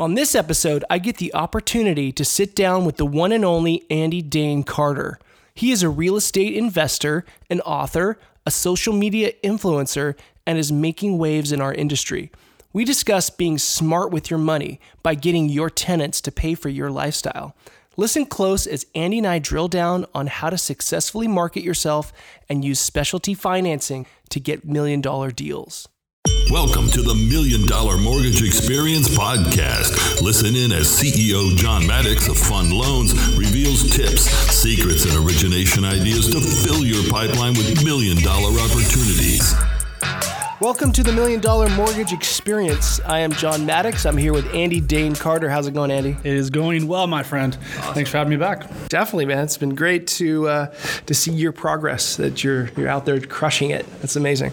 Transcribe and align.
On 0.00 0.14
this 0.14 0.36
episode, 0.36 0.84
I 0.88 0.98
get 0.98 1.16
the 1.16 1.34
opportunity 1.34 2.12
to 2.12 2.24
sit 2.24 2.54
down 2.54 2.84
with 2.84 2.98
the 2.98 3.06
one 3.06 3.32
and 3.32 3.44
only 3.44 3.84
Andy 3.90 4.22
Dane 4.22 4.62
Carter. 4.62 5.18
He 5.56 5.72
is 5.72 5.82
a 5.82 5.88
real 5.88 6.14
estate 6.14 6.54
investor, 6.54 7.24
an 7.50 7.60
author, 7.62 8.16
a 8.46 8.50
social 8.52 8.94
media 8.94 9.32
influencer, 9.42 10.16
and 10.46 10.56
is 10.56 10.70
making 10.70 11.18
waves 11.18 11.50
in 11.50 11.60
our 11.60 11.74
industry. 11.74 12.30
We 12.72 12.84
discuss 12.84 13.28
being 13.28 13.58
smart 13.58 14.12
with 14.12 14.30
your 14.30 14.38
money 14.38 14.78
by 15.02 15.16
getting 15.16 15.48
your 15.48 15.68
tenants 15.68 16.20
to 16.20 16.30
pay 16.30 16.54
for 16.54 16.68
your 16.68 16.92
lifestyle. 16.92 17.56
Listen 17.96 18.24
close 18.24 18.68
as 18.68 18.86
Andy 18.94 19.18
and 19.18 19.26
I 19.26 19.40
drill 19.40 19.66
down 19.66 20.06
on 20.14 20.28
how 20.28 20.48
to 20.48 20.58
successfully 20.58 21.26
market 21.26 21.64
yourself 21.64 22.12
and 22.48 22.64
use 22.64 22.78
specialty 22.78 23.34
financing 23.34 24.06
to 24.28 24.38
get 24.38 24.64
million 24.64 25.00
dollar 25.00 25.32
deals. 25.32 25.88
Welcome 26.50 26.88
to 26.90 27.02
the 27.02 27.14
Million 27.14 27.66
Dollar 27.66 27.96
Mortgage 27.98 28.42
Experience 28.42 29.08
Podcast. 29.08 30.20
Listen 30.22 30.56
in 30.56 30.72
as 30.72 30.86
CEO 30.88 31.54
John 31.56 31.86
Maddox 31.86 32.28
of 32.28 32.38
Fund 32.38 32.72
Loans 32.72 33.12
reveals 33.36 33.94
tips, 33.94 34.22
secrets, 34.54 35.04
and 35.04 35.14
origination 35.24 35.84
ideas 35.84 36.28
to 36.30 36.40
fill 36.40 36.84
your 36.84 37.02
pipeline 37.10 37.52
with 37.54 37.84
million 37.84 38.16
dollar 38.22 38.50
opportunities. 38.60 39.54
Welcome 40.60 40.90
to 40.94 41.04
the 41.04 41.12
Million 41.12 41.38
Dollar 41.38 41.68
Mortgage 41.68 42.12
Experience. 42.12 42.98
I 43.06 43.20
am 43.20 43.30
John 43.30 43.64
Maddox. 43.64 44.04
I'm 44.04 44.16
here 44.16 44.32
with 44.32 44.52
Andy 44.52 44.80
Dane 44.80 45.14
Carter. 45.14 45.48
How's 45.48 45.68
it 45.68 45.70
going, 45.72 45.92
Andy? 45.92 46.16
It 46.24 46.34
is 46.34 46.50
going 46.50 46.88
well, 46.88 47.06
my 47.06 47.22
friend. 47.22 47.54
Thanks 47.94 48.10
for 48.10 48.18
having 48.18 48.32
me 48.32 48.38
back. 48.38 48.68
Definitely, 48.88 49.26
man. 49.26 49.44
It's 49.44 49.56
been 49.56 49.76
great 49.76 50.08
to 50.08 50.48
uh, 50.48 50.66
to 51.06 51.14
see 51.14 51.30
your 51.30 51.52
progress. 51.52 52.16
That 52.16 52.42
you're 52.42 52.70
you're 52.76 52.88
out 52.88 53.06
there 53.06 53.20
crushing 53.20 53.70
it. 53.70 53.86
That's 54.00 54.16
amazing. 54.16 54.50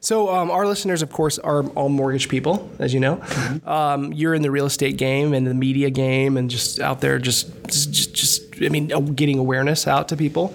So, 0.00 0.34
um, 0.34 0.50
our 0.50 0.66
listeners, 0.66 1.02
of 1.02 1.12
course, 1.12 1.38
are 1.38 1.66
all 1.68 1.90
mortgage 1.90 2.30
people, 2.30 2.70
as 2.78 2.94
you 2.94 3.00
know. 3.00 3.16
Mm-hmm. 3.16 3.68
Um, 3.68 4.12
you're 4.14 4.32
in 4.32 4.40
the 4.40 4.50
real 4.50 4.64
estate 4.64 4.96
game 4.96 5.34
and 5.34 5.46
the 5.46 5.52
media 5.52 5.90
game, 5.90 6.38
and 6.38 6.48
just 6.48 6.80
out 6.80 7.02
there, 7.02 7.18
just 7.18 7.52
just, 7.66 8.14
just 8.14 8.42
I 8.62 8.70
mean, 8.70 8.86
getting 9.14 9.38
awareness 9.38 9.86
out 9.86 10.08
to 10.08 10.16
people. 10.16 10.54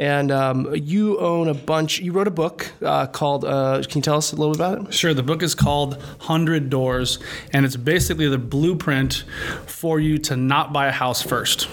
And 0.00 0.32
um, 0.32 0.74
you 0.74 1.18
own 1.18 1.48
a 1.48 1.52
bunch. 1.52 2.00
You 2.00 2.12
wrote 2.12 2.26
a 2.26 2.30
book 2.30 2.72
uh, 2.82 3.06
called. 3.06 3.44
Uh, 3.44 3.82
can 3.86 3.98
you 3.98 4.02
tell 4.02 4.16
us 4.16 4.32
a 4.32 4.36
little 4.36 4.54
bit 4.54 4.60
about 4.60 4.88
it? 4.88 4.94
Sure. 4.94 5.12
The 5.12 5.22
book 5.22 5.42
is 5.42 5.54
called 5.54 6.02
Hundred 6.20 6.70
Doors, 6.70 7.18
and 7.52 7.66
it's 7.66 7.76
basically 7.76 8.26
the 8.26 8.38
blueprint 8.38 9.24
for 9.66 10.00
you 10.00 10.16
to 10.20 10.36
not 10.36 10.72
buy 10.72 10.86
a 10.86 10.90
house 10.90 11.20
first. 11.20 11.68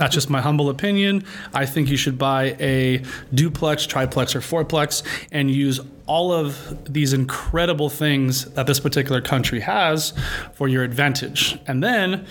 That's 0.00 0.14
just 0.14 0.30
my 0.30 0.40
humble 0.40 0.70
opinion. 0.70 1.24
I 1.52 1.66
think 1.66 1.90
you 1.90 1.98
should 1.98 2.16
buy 2.16 2.56
a 2.58 3.02
duplex, 3.34 3.84
triplex, 3.84 4.34
or 4.34 4.40
fourplex 4.40 5.02
and 5.30 5.50
use 5.50 5.78
all 6.06 6.32
of 6.32 6.90
these 6.90 7.12
incredible 7.12 7.90
things 7.90 8.46
that 8.52 8.66
this 8.66 8.80
particular 8.80 9.20
country 9.20 9.60
has 9.60 10.14
for 10.54 10.68
your 10.68 10.84
advantage. 10.84 11.58
And 11.66 11.84
then 11.84 12.26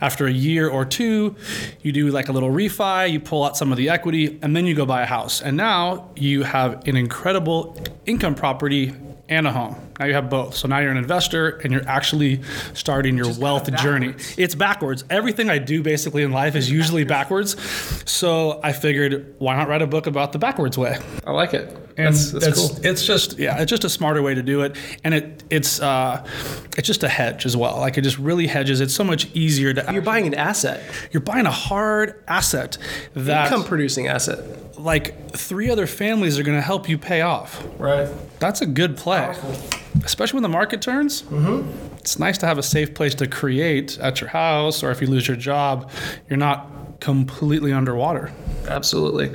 after 0.00 0.28
a 0.28 0.32
year 0.32 0.68
or 0.68 0.84
two, 0.84 1.34
you 1.82 1.90
do 1.90 2.10
like 2.10 2.28
a 2.28 2.32
little 2.32 2.50
refi, 2.50 3.10
you 3.10 3.18
pull 3.18 3.42
out 3.42 3.56
some 3.56 3.72
of 3.72 3.76
the 3.76 3.88
equity, 3.88 4.38
and 4.40 4.54
then 4.54 4.64
you 4.64 4.76
go 4.76 4.86
buy 4.86 5.02
a 5.02 5.06
house. 5.06 5.42
And 5.42 5.56
now 5.56 6.12
you 6.14 6.44
have 6.44 6.86
an 6.86 6.96
incredible 6.96 7.76
income 8.06 8.36
property 8.36 8.94
and 9.28 9.48
a 9.48 9.52
home. 9.52 9.89
Now 10.00 10.06
you 10.06 10.14
have 10.14 10.30
both. 10.30 10.56
So 10.56 10.66
now 10.66 10.78
you're 10.78 10.90
an 10.90 10.96
investor 10.96 11.60
and 11.62 11.70
you're 11.70 11.86
actually 11.86 12.40
starting 12.72 13.18
your 13.18 13.26
Just 13.26 13.38
wealth 13.38 13.70
journey. 13.76 14.14
It's 14.38 14.54
backwards. 14.54 15.04
Everything 15.10 15.50
I 15.50 15.58
do 15.58 15.82
basically 15.82 16.22
in 16.22 16.32
life 16.32 16.56
is 16.56 16.70
usually 16.70 17.04
backwards. 17.04 17.54
So 18.10 18.60
I 18.64 18.72
figured, 18.72 19.34
why 19.38 19.56
not 19.56 19.68
write 19.68 19.82
a 19.82 19.86
book 19.86 20.06
about 20.06 20.32
the 20.32 20.38
backwards 20.38 20.78
way? 20.78 20.96
I 21.26 21.32
like 21.32 21.52
it. 21.52 21.76
And 21.98 22.14
that's, 22.14 22.32
that's 22.32 22.58
cool. 22.58 22.78
It's 22.82 23.04
just 23.04 23.38
yeah, 23.38 23.60
it's 23.60 23.68
just 23.68 23.84
a 23.84 23.90
smarter 23.90 24.22
way 24.22 24.32
to 24.32 24.42
do 24.42 24.62
it, 24.62 24.74
and 25.04 25.12
it 25.12 25.44
it's 25.50 25.80
uh, 25.80 26.24
it's 26.78 26.86
just 26.86 27.02
a 27.02 27.08
hedge 27.08 27.44
as 27.44 27.58
well. 27.58 27.76
Like 27.78 27.98
it 27.98 28.02
just 28.02 28.16
really 28.16 28.46
hedges. 28.46 28.80
It's 28.80 28.94
so 28.94 29.04
much 29.04 29.26
easier 29.34 29.74
to. 29.74 29.92
You're 29.92 30.00
buying 30.00 30.26
an 30.26 30.32
asset. 30.32 30.82
You're 31.10 31.20
buying 31.20 31.44
a 31.44 31.50
hard 31.50 32.22
asset 32.26 32.78
that 33.14 33.52
income 33.52 33.64
producing 33.64 34.06
asset 34.06 34.38
like 34.80 35.30
three 35.32 35.70
other 35.70 35.86
families 35.86 36.38
are 36.38 36.42
going 36.42 36.56
to 36.56 36.62
help 36.62 36.88
you 36.88 36.98
pay 36.98 37.20
off. 37.20 37.62
Right. 37.78 38.08
That's 38.38 38.60
a 38.60 38.66
good 38.66 38.96
play. 38.96 39.20
Powerful. 39.20 39.80
Especially 40.04 40.36
when 40.36 40.42
the 40.42 40.48
market 40.48 40.82
turns. 40.82 41.22
Mm-hmm. 41.22 41.96
It's 41.98 42.18
nice 42.18 42.38
to 42.38 42.46
have 42.46 42.58
a 42.58 42.62
safe 42.62 42.94
place 42.94 43.14
to 43.16 43.26
create 43.26 43.98
at 43.98 44.20
your 44.20 44.30
house, 44.30 44.82
or 44.82 44.90
if 44.90 45.00
you 45.00 45.06
lose 45.06 45.28
your 45.28 45.36
job, 45.36 45.90
you're 46.28 46.38
not 46.38 47.00
completely 47.00 47.72
underwater. 47.72 48.32
Absolutely. 48.68 49.30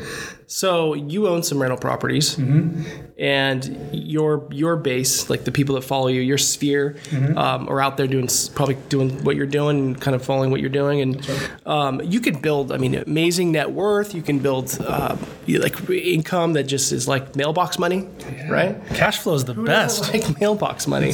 So 0.48 0.94
you 0.94 1.28
own 1.28 1.42
some 1.44 1.60
rental 1.60 1.78
properties, 1.78 2.36
mm-hmm. 2.36 2.84
and 3.18 3.90
your 3.92 4.48
your 4.52 4.76
base, 4.76 5.30
like 5.30 5.44
the 5.44 5.52
people 5.52 5.76
that 5.76 5.82
follow 5.82 6.08
you, 6.08 6.22
your 6.22 6.38
sphere, 6.38 6.98
mm-hmm. 7.06 7.38
um, 7.38 7.68
are 7.68 7.82
out 7.82 7.98
there 7.98 8.06
doing 8.06 8.30
probably 8.54 8.76
doing 8.90 9.24
what 9.24 9.36
you're 9.36 9.48
doing, 9.48 9.80
and 9.80 10.02
kind 10.02 10.14
of 10.14 10.24
following 10.24 10.52
what 10.52 10.62
you're 10.62 10.70
doing, 10.70 11.02
and 11.02 11.30
um, 11.66 12.00
you 12.02 12.20
can 12.20 12.40
build. 12.40 12.72
I 12.72 12.78
mean, 12.78 12.94
amazing 12.96 13.54
net 13.54 13.72
worth. 13.72 14.14
You 14.14 14.22
can 14.22 14.40
build 14.40 14.78
uh, 14.82 15.18
like 15.48 15.90
income 15.90 16.54
that 16.54 16.64
just 16.64 16.92
is 16.92 17.08
like 17.08 17.36
mailbox 17.36 17.80
money, 17.80 18.08
yeah. 18.32 18.50
right? 18.50 18.86
Cash 18.90 19.20
flow 19.20 19.34
is 19.34 19.46
the 19.46 19.54
Who 19.54 19.66
best. 19.66 19.96
Like 20.16 20.40
mailbox 20.40 20.88
money. 20.88 21.14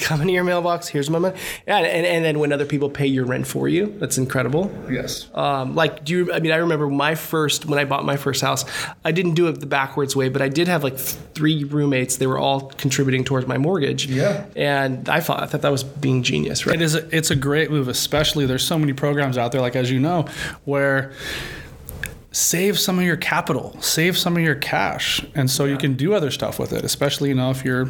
Come 0.00 0.20
into 0.22 0.32
your 0.32 0.42
mailbox. 0.42 0.88
Here's 0.88 1.10
my 1.10 1.18
money. 1.18 1.36
Yeah, 1.66 1.78
and, 1.78 2.06
and 2.06 2.24
then 2.24 2.38
when 2.38 2.52
other 2.52 2.64
people 2.64 2.88
pay 2.88 3.06
your 3.06 3.24
rent 3.24 3.46
for 3.46 3.68
you, 3.68 3.94
that's 3.98 4.18
incredible. 4.18 4.74
Yes. 4.90 5.28
Um, 5.34 5.74
like, 5.74 6.04
do 6.04 6.16
you? 6.16 6.32
I 6.32 6.40
mean, 6.40 6.52
I 6.52 6.56
remember 6.56 6.88
my 6.88 7.14
first 7.14 7.66
when 7.66 7.78
I 7.78 7.84
bought 7.84 8.04
my 8.04 8.16
first 8.16 8.42
house. 8.46 8.64
I 9.04 9.12
didn't 9.12 9.34
do 9.34 9.48
it 9.48 9.60
the 9.60 9.66
backwards 9.66 10.16
way, 10.16 10.28
but 10.28 10.42
I 10.42 10.48
did 10.48 10.68
have 10.68 10.82
like 10.82 10.96
three 10.96 11.64
roommates. 11.64 12.16
They 12.16 12.26
were 12.26 12.38
all 12.38 12.68
contributing 12.78 13.24
towards 13.24 13.46
my 13.46 13.58
mortgage. 13.58 14.06
Yeah. 14.06 14.46
And 14.56 15.08
I 15.08 15.20
thought 15.20 15.42
I 15.42 15.46
thought 15.46 15.62
that 15.62 15.72
was 15.72 15.84
being 15.84 16.22
genius. 16.22 16.66
Right. 16.66 16.76
It 16.76 16.82
is. 16.82 16.94
A, 16.94 17.16
it's 17.16 17.30
a 17.30 17.36
great 17.36 17.70
move, 17.70 17.88
especially 17.88 18.46
there's 18.46 18.64
so 18.64 18.78
many 18.78 18.92
programs 18.92 19.36
out 19.36 19.52
there, 19.52 19.60
like 19.60 19.76
as 19.76 19.90
you 19.90 20.00
know, 20.00 20.26
where 20.64 21.12
save 22.32 22.78
some 22.78 22.98
of 22.98 23.04
your 23.04 23.16
capital, 23.16 23.80
save 23.80 24.16
some 24.18 24.36
of 24.36 24.42
your 24.42 24.54
cash, 24.54 25.24
and 25.34 25.50
so 25.50 25.64
yeah. 25.64 25.72
you 25.72 25.78
can 25.78 25.94
do 25.94 26.14
other 26.14 26.30
stuff 26.30 26.58
with 26.58 26.72
it. 26.72 26.84
Especially 26.84 27.28
you 27.30 27.34
know 27.34 27.50
if 27.50 27.64
you're, 27.64 27.88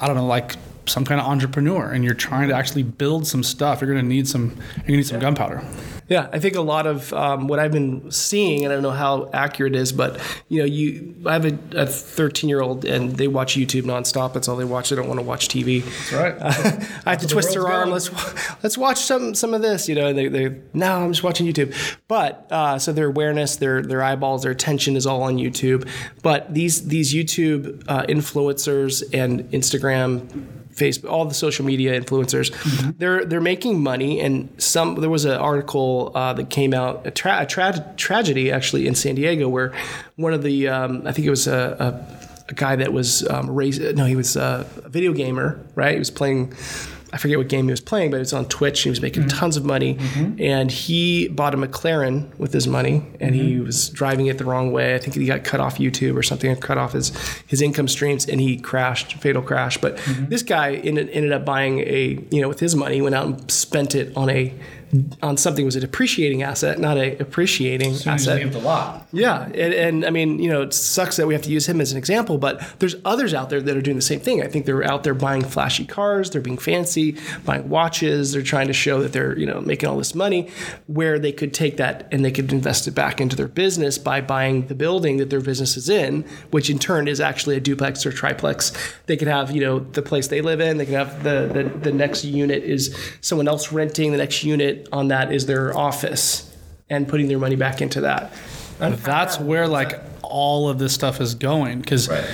I 0.00 0.06
don't 0.06 0.16
know, 0.16 0.26
like 0.26 0.56
some 0.86 1.04
kind 1.04 1.20
of 1.20 1.26
entrepreneur 1.26 1.90
and 1.90 2.04
you're 2.04 2.14
trying 2.14 2.48
to 2.48 2.54
actually 2.54 2.82
build 2.82 3.26
some 3.26 3.42
stuff, 3.42 3.80
you're 3.80 3.90
going 3.90 4.02
to 4.02 4.08
need 4.08 4.28
some. 4.28 4.50
You're 4.76 4.76
going 4.76 4.86
to 4.86 4.96
need 4.96 5.06
some 5.06 5.16
yeah. 5.16 5.22
gunpowder. 5.22 5.64
Yeah, 6.08 6.28
I 6.32 6.38
think 6.38 6.54
a 6.54 6.60
lot 6.60 6.86
of 6.86 7.12
um, 7.14 7.48
what 7.48 7.58
I've 7.58 7.72
been 7.72 8.10
seeing, 8.10 8.64
and 8.64 8.72
I 8.72 8.76
don't 8.76 8.82
know 8.82 8.90
how 8.90 9.30
accurate 9.32 9.74
it 9.74 9.78
is, 9.78 9.90
but 9.92 10.20
you 10.48 10.58
know, 10.58 10.66
you 10.66 11.14
I 11.24 11.32
have 11.32 11.46
a 11.46 11.86
13 11.86 12.48
year 12.48 12.60
old 12.60 12.84
and 12.84 13.12
they 13.16 13.26
watch 13.26 13.56
YouTube 13.56 13.84
nonstop. 13.84 14.34
That's 14.34 14.46
all 14.46 14.56
they 14.56 14.64
watch. 14.64 14.90
They 14.90 14.96
don't 14.96 15.08
want 15.08 15.18
to 15.18 15.24
watch 15.24 15.48
TV. 15.48 15.82
That's 15.82 16.12
right. 16.12 16.34
Uh, 16.38 16.84
I 17.06 17.10
have 17.10 17.20
to 17.20 17.26
twist 17.26 17.52
their 17.52 17.66
arm. 17.66 17.88
Going. 17.88 17.92
Let's 17.92 18.62
let's 18.62 18.76
watch 18.76 18.98
some 18.98 19.34
some 19.34 19.54
of 19.54 19.62
this. 19.62 19.88
You 19.88 19.94
know, 19.94 20.12
they 20.12 20.28
they 20.28 20.60
no, 20.74 21.04
I'm 21.04 21.10
just 21.12 21.22
watching 21.22 21.46
YouTube. 21.46 21.74
But 22.06 22.48
uh, 22.50 22.78
so 22.78 22.92
their 22.92 23.06
awareness, 23.06 23.56
their 23.56 23.80
their 23.80 24.02
eyeballs, 24.02 24.42
their 24.42 24.52
attention 24.52 24.96
is 24.96 25.06
all 25.06 25.22
on 25.22 25.36
YouTube. 25.36 25.88
But 26.22 26.52
these 26.52 26.86
these 26.86 27.14
YouTube 27.14 27.82
uh, 27.88 28.04
influencers 28.06 29.02
and 29.14 29.44
Instagram 29.52 30.63
Facebook, 30.74 31.10
all 31.10 31.24
the 31.24 31.34
social 31.34 31.64
media 31.64 31.98
influencers, 32.00 32.50
mm-hmm. 32.50 32.90
they're 32.98 33.24
they're 33.24 33.40
making 33.40 33.82
money. 33.82 34.20
And 34.20 34.50
some 34.62 34.96
there 34.96 35.10
was 35.10 35.24
an 35.24 35.38
article 35.38 36.12
uh, 36.14 36.32
that 36.34 36.50
came 36.50 36.74
out 36.74 37.06
a, 37.06 37.10
tra- 37.10 37.42
a 37.42 37.46
tra- 37.46 37.94
tragedy 37.96 38.50
actually 38.50 38.86
in 38.86 38.94
San 38.94 39.14
Diego 39.14 39.48
where 39.48 39.72
one 40.16 40.32
of 40.32 40.42
the 40.42 40.68
um, 40.68 41.06
I 41.06 41.12
think 41.12 41.26
it 41.26 41.30
was 41.30 41.46
a, 41.46 41.76
a, 41.80 42.50
a 42.50 42.54
guy 42.54 42.76
that 42.76 42.92
was 42.92 43.26
um, 43.28 43.50
raised 43.50 43.82
no 43.96 44.04
he 44.04 44.16
was 44.16 44.36
a 44.36 44.66
video 44.86 45.12
gamer 45.12 45.60
right 45.74 45.92
he 45.92 45.98
was 45.98 46.10
playing 46.10 46.52
I 47.14 47.16
forget 47.16 47.38
what 47.38 47.46
game 47.46 47.66
he 47.66 47.70
was 47.70 47.80
playing, 47.80 48.10
but 48.10 48.16
it 48.16 48.20
was 48.20 48.32
on 48.32 48.46
Twitch. 48.46 48.82
He 48.82 48.90
was 48.90 49.00
making 49.00 49.22
mm-hmm. 49.22 49.38
tons 49.38 49.56
of 49.56 49.64
money, 49.64 49.94
mm-hmm. 49.94 50.42
and 50.42 50.68
he 50.68 51.28
bought 51.28 51.54
a 51.54 51.56
McLaren 51.56 52.36
with 52.40 52.52
his 52.52 52.66
money, 52.66 53.06
and 53.20 53.36
mm-hmm. 53.36 53.46
he 53.46 53.60
was 53.60 53.88
driving 53.90 54.26
it 54.26 54.38
the 54.38 54.44
wrong 54.44 54.72
way. 54.72 54.96
I 54.96 54.98
think 54.98 55.14
he 55.14 55.24
got 55.24 55.44
cut 55.44 55.60
off 55.60 55.78
YouTube 55.78 56.16
or 56.16 56.24
something, 56.24 56.50
and 56.50 56.60
cut 56.60 56.76
off 56.76 56.92
his 56.92 57.16
his 57.46 57.62
income 57.62 57.86
streams, 57.86 58.28
and 58.28 58.40
he 58.40 58.56
crashed, 58.56 59.14
fatal 59.14 59.42
crash. 59.42 59.78
But 59.78 59.96
mm-hmm. 59.98 60.26
this 60.26 60.42
guy 60.42 60.74
ended, 60.74 61.08
ended 61.10 61.30
up 61.30 61.44
buying 61.44 61.78
a, 61.80 62.18
you 62.32 62.40
know, 62.40 62.48
with 62.48 62.58
his 62.58 62.74
money, 62.74 63.00
went 63.00 63.14
out 63.14 63.26
and 63.26 63.48
spent 63.48 63.94
it 63.94 64.14
on 64.16 64.28
a 64.28 64.52
on 65.22 65.36
something 65.36 65.64
was 65.64 65.76
a 65.76 65.80
depreciating 65.80 66.42
asset, 66.42 66.78
not 66.78 66.96
a 66.96 67.16
appreciating 67.18 67.94
so 67.94 68.10
asset. 68.10 68.52
the 68.52 68.58
lot. 68.58 69.06
Yeah, 69.12 69.44
and, 69.46 69.74
and, 69.74 70.04
I 70.04 70.10
mean, 70.10 70.38
you 70.38 70.48
know, 70.48 70.62
it 70.62 70.74
sucks 70.74 71.16
that 71.16 71.26
we 71.26 71.34
have 71.34 71.42
to 71.42 71.50
use 71.50 71.66
him 71.68 71.80
as 71.80 71.92
an 71.92 71.98
example, 71.98 72.38
but 72.38 72.62
there's 72.78 72.96
others 73.04 73.34
out 73.34 73.50
there 73.50 73.60
that 73.60 73.76
are 73.76 73.82
doing 73.82 73.96
the 73.96 74.02
same 74.02 74.20
thing. 74.20 74.42
I 74.42 74.46
think 74.46 74.66
they're 74.66 74.84
out 74.84 75.04
there 75.04 75.14
buying 75.14 75.42
flashy 75.42 75.84
cars, 75.84 76.30
they're 76.30 76.40
being 76.40 76.58
fancy, 76.58 77.16
buying 77.44 77.68
watches, 77.68 78.32
they're 78.32 78.42
trying 78.42 78.66
to 78.68 78.72
show 78.72 79.02
that 79.02 79.12
they're 79.12 79.36
you 79.38 79.46
know 79.46 79.60
making 79.60 79.88
all 79.88 79.96
this 79.96 80.14
money, 80.14 80.50
where 80.86 81.18
they 81.18 81.32
could 81.32 81.54
take 81.54 81.76
that 81.78 82.08
and 82.12 82.24
they 82.24 82.32
could 82.32 82.52
invest 82.52 82.86
it 82.86 82.92
back 82.92 83.20
into 83.20 83.36
their 83.36 83.48
business 83.48 83.98
by 83.98 84.20
buying 84.20 84.66
the 84.66 84.74
building 84.74 85.16
that 85.16 85.30
their 85.30 85.40
business 85.40 85.76
is 85.76 85.88
in, 85.88 86.22
which 86.50 86.70
in 86.70 86.78
turn 86.78 87.08
is 87.08 87.20
actually 87.20 87.56
a 87.56 87.60
duplex 87.60 88.04
or 88.04 88.12
triplex. 88.12 88.72
They 89.06 89.16
could 89.16 89.28
have 89.28 89.50
you 89.50 89.60
know 89.60 89.80
the 89.80 90.02
place 90.02 90.28
they 90.28 90.40
live 90.40 90.60
in, 90.60 90.76
they 90.76 90.86
can 90.86 90.94
have 90.94 91.22
the 91.22 91.50
the, 91.52 91.64
the 91.78 91.92
next 91.92 92.24
unit 92.24 92.62
is 92.62 92.94
someone 93.20 93.48
else 93.48 93.72
renting 93.72 94.12
the 94.12 94.18
next 94.18 94.44
unit 94.44 94.83
on 94.92 95.08
that 95.08 95.32
is 95.32 95.46
their 95.46 95.76
office 95.76 96.54
and 96.90 97.08
putting 97.08 97.28
their 97.28 97.38
money 97.38 97.56
back 97.56 97.80
into 97.80 98.02
that. 98.02 98.32
That's 98.78 99.38
where 99.38 99.68
like 99.68 100.00
all 100.22 100.68
of 100.68 100.78
this 100.78 100.92
stuff 100.92 101.20
is 101.20 101.34
going 101.34 101.80
because 101.80 102.08
right. 102.08 102.24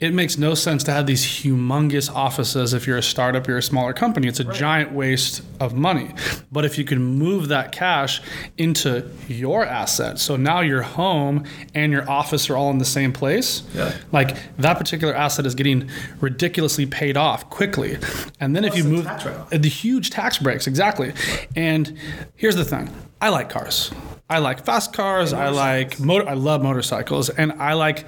It 0.00 0.14
makes 0.14 0.38
no 0.38 0.54
sense 0.54 0.84
to 0.84 0.92
have 0.92 1.06
these 1.06 1.24
humongous 1.24 2.08
offices 2.14 2.72
if 2.72 2.86
you're 2.86 2.98
a 2.98 3.02
startup, 3.02 3.48
you're 3.48 3.58
a 3.58 3.62
smaller 3.62 3.92
company. 3.92 4.28
It's 4.28 4.38
a 4.38 4.44
giant 4.44 4.92
waste 4.92 5.42
of 5.58 5.74
money. 5.74 6.14
But 6.52 6.64
if 6.64 6.78
you 6.78 6.84
can 6.84 7.02
move 7.02 7.48
that 7.48 7.72
cash 7.72 8.22
into 8.56 9.10
your 9.26 9.64
asset, 9.64 10.20
so 10.20 10.36
now 10.36 10.60
your 10.60 10.82
home 10.82 11.44
and 11.74 11.90
your 11.92 12.08
office 12.08 12.48
are 12.48 12.56
all 12.56 12.70
in 12.70 12.78
the 12.78 12.84
same 12.84 13.12
place, 13.12 13.64
Yeah. 13.74 13.92
like 14.12 14.36
that 14.58 14.78
particular 14.78 15.12
asset 15.14 15.46
is 15.46 15.56
getting 15.56 15.90
ridiculously 16.20 16.86
paid 16.86 17.16
off 17.16 17.50
quickly. 17.50 17.98
And 18.38 18.54
then 18.54 18.64
if 18.64 18.76
you 18.76 18.84
the 18.84 18.88
move 18.88 19.04
tax 19.04 19.26
the 19.50 19.68
huge 19.68 20.10
tax 20.10 20.38
breaks, 20.38 20.68
exactly. 20.68 21.12
And 21.56 21.98
here's 22.36 22.54
the 22.56 22.64
thing 22.64 22.88
I 23.20 23.30
like 23.30 23.48
cars. 23.50 23.90
I 24.30 24.38
like 24.38 24.64
fast 24.64 24.92
cars. 24.92 25.32
I 25.32 25.48
like 25.48 25.98
motor. 25.98 26.28
I 26.28 26.34
love 26.34 26.62
motorcycles, 26.62 27.30
and 27.30 27.52
I 27.54 27.72
like, 27.72 28.04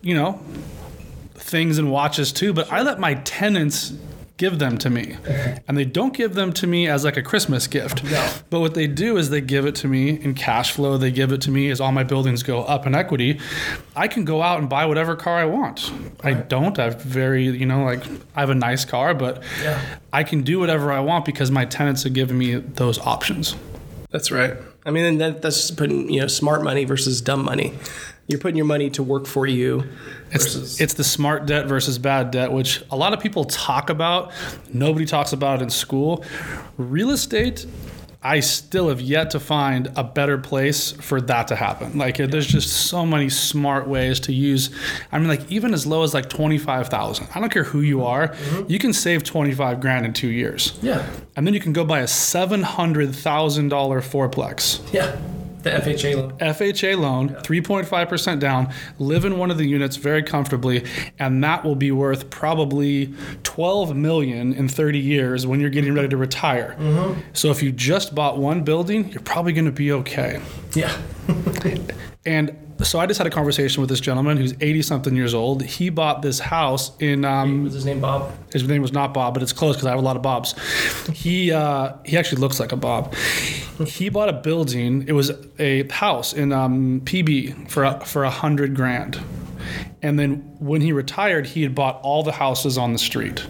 you 0.00 0.14
know, 0.14 0.40
things 1.48 1.78
and 1.78 1.90
watches 1.90 2.32
too. 2.32 2.52
But 2.52 2.72
I 2.72 2.82
let 2.82 2.98
my 2.98 3.14
tenants 3.14 3.92
give 4.36 4.60
them 4.60 4.78
to 4.78 4.88
me, 4.88 5.16
and 5.66 5.76
they 5.76 5.84
don't 5.84 6.14
give 6.14 6.34
them 6.34 6.52
to 6.52 6.64
me 6.64 6.86
as 6.86 7.04
like 7.04 7.16
a 7.16 7.22
Christmas 7.22 7.66
gift. 7.66 8.04
No. 8.04 8.30
But 8.50 8.60
what 8.60 8.74
they 8.74 8.86
do 8.86 9.16
is 9.16 9.30
they 9.30 9.40
give 9.40 9.66
it 9.66 9.74
to 9.76 9.88
me 9.88 10.10
in 10.10 10.34
cash 10.34 10.70
flow. 10.70 10.96
They 10.96 11.10
give 11.10 11.32
it 11.32 11.40
to 11.42 11.50
me 11.50 11.70
as 11.70 11.80
all 11.80 11.90
my 11.90 12.04
buildings 12.04 12.44
go 12.44 12.62
up 12.62 12.86
in 12.86 12.94
equity. 12.94 13.40
I 13.96 14.06
can 14.06 14.24
go 14.24 14.40
out 14.40 14.60
and 14.60 14.68
buy 14.68 14.86
whatever 14.86 15.16
car 15.16 15.38
I 15.38 15.44
want. 15.44 15.90
I 16.22 16.34
don't. 16.34 16.78
I 16.78 16.84
have 16.84 17.02
very, 17.02 17.46
you 17.46 17.66
know, 17.66 17.82
like 17.84 18.04
I 18.36 18.40
have 18.40 18.50
a 18.50 18.54
nice 18.54 18.84
car, 18.84 19.12
but 19.12 19.42
Yeah. 19.60 19.80
I 20.12 20.22
can 20.22 20.42
do 20.42 20.60
whatever 20.60 20.92
I 20.92 21.00
want 21.00 21.24
because 21.24 21.50
my 21.50 21.64
tenants 21.64 22.04
have 22.04 22.12
given 22.12 22.38
me 22.38 22.54
those 22.54 23.00
options. 23.00 23.56
That's 24.10 24.30
right. 24.30 24.54
I 24.86 24.90
mean, 24.90 25.18
that, 25.18 25.42
that's 25.42 25.56
just 25.56 25.76
putting 25.76 26.10
you 26.10 26.20
know 26.20 26.28
smart 26.28 26.62
money 26.62 26.84
versus 26.84 27.20
dumb 27.20 27.44
money. 27.44 27.74
You're 28.28 28.38
putting 28.38 28.56
your 28.56 28.66
money 28.66 28.90
to 28.90 29.02
work 29.02 29.26
for 29.26 29.46
you. 29.46 29.84
It's, 30.30 30.80
it's 30.80 30.94
the 30.94 31.02
smart 31.04 31.46
debt 31.46 31.66
versus 31.66 31.98
bad 31.98 32.30
debt, 32.30 32.52
which 32.52 32.84
a 32.90 32.96
lot 32.96 33.14
of 33.14 33.20
people 33.20 33.44
talk 33.44 33.88
about. 33.88 34.32
Nobody 34.72 35.06
talks 35.06 35.32
about 35.32 35.60
it 35.60 35.62
in 35.64 35.70
school. 35.70 36.22
Real 36.76 37.10
estate, 37.10 37.64
I 38.22 38.40
still 38.40 38.90
have 38.90 39.00
yet 39.00 39.30
to 39.30 39.40
find 39.40 39.90
a 39.96 40.04
better 40.04 40.36
place 40.36 40.92
for 40.92 41.20
that 41.22 41.48
to 41.48 41.56
happen. 41.56 41.96
Like, 41.96 42.18
there's 42.18 42.46
just 42.46 42.68
so 42.68 43.06
many 43.06 43.30
smart 43.30 43.88
ways 43.88 44.20
to 44.20 44.32
use. 44.34 44.68
I 45.10 45.18
mean, 45.18 45.28
like 45.28 45.50
even 45.50 45.72
as 45.72 45.86
low 45.86 46.02
as 46.02 46.12
like 46.12 46.28
twenty 46.28 46.58
five 46.58 46.88
thousand. 46.88 47.28
I 47.34 47.40
don't 47.40 47.50
care 47.50 47.64
who 47.64 47.80
you 47.80 48.04
are, 48.04 48.28
mm-hmm. 48.28 48.70
you 48.70 48.78
can 48.78 48.92
save 48.92 49.22
twenty 49.24 49.52
five 49.54 49.80
grand 49.80 50.04
in 50.04 50.12
two 50.12 50.28
years, 50.28 50.78
yeah, 50.82 51.08
and 51.36 51.46
then 51.46 51.54
you 51.54 51.60
can 51.60 51.72
go 51.72 51.84
buy 51.84 52.00
a 52.00 52.08
seven 52.08 52.62
hundred 52.62 53.14
thousand 53.14 53.68
dollar 53.70 54.02
fourplex. 54.02 54.82
yeah. 54.92 55.16
The 55.62 55.70
FHA 55.70 56.16
loan. 56.16 56.32
FHA 56.38 56.98
loan, 56.98 57.28
3.5% 57.30 58.38
down, 58.38 58.72
live 58.98 59.24
in 59.24 59.38
one 59.38 59.50
of 59.50 59.58
the 59.58 59.66
units 59.66 59.96
very 59.96 60.22
comfortably, 60.22 60.84
and 61.18 61.42
that 61.42 61.64
will 61.64 61.74
be 61.74 61.90
worth 61.90 62.30
probably 62.30 63.12
12 63.42 63.96
million 63.96 64.52
in 64.52 64.68
30 64.68 64.98
years 64.98 65.46
when 65.46 65.60
you're 65.60 65.70
getting 65.70 65.94
ready 65.94 66.08
to 66.08 66.16
retire. 66.16 66.76
Mm-hmm. 66.78 67.20
So 67.32 67.50
if 67.50 67.62
you 67.62 67.72
just 67.72 68.14
bought 68.14 68.38
one 68.38 68.62
building, 68.62 69.10
you're 69.10 69.22
probably 69.22 69.52
going 69.52 69.64
to 69.64 69.72
be 69.72 69.92
okay. 69.92 70.40
Yeah. 70.74 70.96
And 72.26 72.67
so 72.82 72.98
I 73.00 73.06
just 73.06 73.18
had 73.18 73.26
a 73.26 73.30
conversation 73.30 73.80
with 73.80 73.90
this 73.90 74.00
gentleman 74.00 74.36
who's 74.36 74.54
80 74.60 74.82
something 74.82 75.16
years 75.16 75.34
old. 75.34 75.62
He 75.62 75.90
bought 75.90 76.22
this 76.22 76.38
house 76.38 76.96
in 76.98 77.24
um, 77.24 77.64
Was 77.64 77.74
his 77.74 77.84
name 77.84 78.00
Bob? 78.00 78.30
his 78.52 78.66
name 78.66 78.82
was 78.82 78.92
not 78.92 79.12
Bob, 79.12 79.34
but 79.34 79.42
it's 79.42 79.52
close 79.52 79.76
because 79.76 79.86
I 79.86 79.90
have 79.90 79.98
a 79.98 80.02
lot 80.02 80.16
of 80.16 80.22
Bobs. 80.22 80.54
He 81.12 81.52
uh, 81.52 81.94
he 82.04 82.16
actually 82.16 82.40
looks 82.40 82.60
like 82.60 82.72
a 82.72 82.76
Bob. 82.76 83.14
He 83.86 84.08
bought 84.08 84.28
a 84.28 84.32
building. 84.32 85.04
It 85.06 85.12
was 85.12 85.32
a 85.58 85.88
house 85.88 86.32
in 86.32 86.52
um, 86.52 87.00
PB 87.02 87.70
for 87.70 87.84
a, 87.84 88.04
for 88.04 88.24
a 88.24 88.30
hundred 88.30 88.74
grand, 88.74 89.20
and 90.02 90.18
then 90.18 90.36
when 90.58 90.80
he 90.80 90.92
retired, 90.92 91.46
he 91.46 91.62
had 91.62 91.74
bought 91.74 92.00
all 92.02 92.22
the 92.22 92.32
houses 92.32 92.78
on 92.78 92.92
the 92.92 92.98
street, 92.98 93.46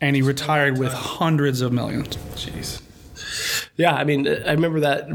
and 0.00 0.16
he 0.16 0.22
retired 0.22 0.78
with 0.78 0.92
hundreds 0.92 1.60
of 1.60 1.72
millions. 1.72 2.16
Jeez. 2.34 2.82
Yeah, 3.76 3.94
I 3.94 4.04
mean, 4.04 4.26
I 4.26 4.52
remember 4.52 4.80
that 4.80 5.08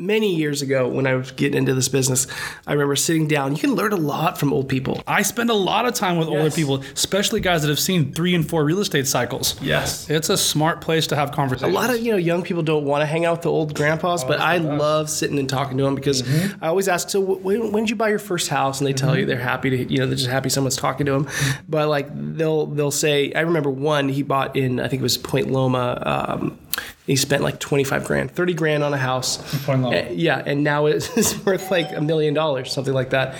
many 0.00 0.34
years 0.34 0.62
ago 0.62 0.88
when 0.88 1.06
I 1.06 1.14
was 1.14 1.30
getting 1.32 1.58
into 1.58 1.74
this 1.74 1.88
business. 1.88 2.26
I 2.66 2.72
remember 2.72 2.96
sitting 2.96 3.28
down. 3.28 3.52
You 3.52 3.58
can 3.58 3.74
learn 3.74 3.92
a 3.92 3.96
lot 3.96 4.38
from 4.38 4.52
old 4.52 4.68
people. 4.68 5.02
I 5.06 5.22
spend 5.22 5.50
a 5.50 5.54
lot 5.54 5.86
of 5.86 5.94
time 5.94 6.16
with 6.16 6.28
older 6.28 6.50
people, 6.50 6.82
especially 6.94 7.40
guys 7.40 7.62
that 7.62 7.68
have 7.68 7.78
seen 7.78 8.12
three 8.12 8.34
and 8.34 8.48
four 8.48 8.64
real 8.64 8.80
estate 8.80 9.06
cycles. 9.06 9.60
Yes. 9.60 10.08
It's 10.08 10.30
a 10.30 10.36
smart 10.36 10.80
place 10.80 11.06
to 11.08 11.16
have 11.16 11.32
conversations. 11.32 11.72
A 11.72 11.78
lot 11.78 11.90
of 11.90 12.00
you 12.00 12.12
know 12.12 12.18
young 12.18 12.42
people 12.42 12.62
don't 12.62 12.84
want 12.84 13.02
to 13.02 13.06
hang 13.06 13.24
out 13.24 13.32
with 13.32 13.42
the 13.42 13.50
old 13.50 13.74
grandpas, 13.74 14.24
but 14.24 14.40
I 14.40 14.56
love 14.56 15.10
sitting 15.10 15.38
and 15.38 15.48
talking 15.48 15.76
to 15.78 15.84
them 15.84 15.94
because 15.94 16.22
I 16.60 16.68
always 16.68 16.88
ask, 16.88 17.10
so 17.10 17.20
when, 17.20 17.72
when 17.72 17.84
did 17.84 17.90
you 17.90 17.96
buy 17.96 18.08
your 18.08 18.18
first 18.18 18.48
house? 18.48 18.80
And 18.80 18.86
they 18.86 18.92
tell 18.92 19.16
you 19.16 19.26
they're 19.26 19.38
happy 19.38 19.70
to, 19.70 19.92
you 19.92 19.98
know, 19.98 20.06
they're 20.06 20.16
just 20.16 20.30
happy 20.30 20.48
someone's 20.48 20.76
talking 20.76 21.06
to 21.06 21.12
them. 21.12 21.28
But 21.68 21.88
like 21.88 22.08
they'll 22.14 22.66
they'll 22.66 22.90
say, 22.90 23.32
I 23.32 23.40
remember 23.40 23.70
one 23.70 24.08
he 24.08 24.22
bought 24.22 24.56
in 24.56 24.80
I 24.80 24.88
think 24.88 25.00
it 25.00 25.02
was 25.02 25.18
Point 25.18 25.50
Loma. 25.50 26.02
Um, 26.04 26.58
he 27.06 27.16
spent 27.16 27.42
like 27.42 27.58
twenty 27.58 27.84
five 27.84 28.04
grand, 28.04 28.30
thirty 28.30 28.54
grand 28.54 28.82
on 28.82 28.92
a 28.94 28.98
house. 28.98 29.66
Loma. 29.68 29.90
Uh, 29.90 30.08
yeah, 30.10 30.42
and 30.44 30.62
now 30.62 30.86
it's 30.86 31.36
worth 31.44 31.70
like 31.70 31.92
a 31.92 32.00
million 32.00 32.34
dollars, 32.34 32.72
something 32.72 32.94
like 32.94 33.10
that. 33.10 33.36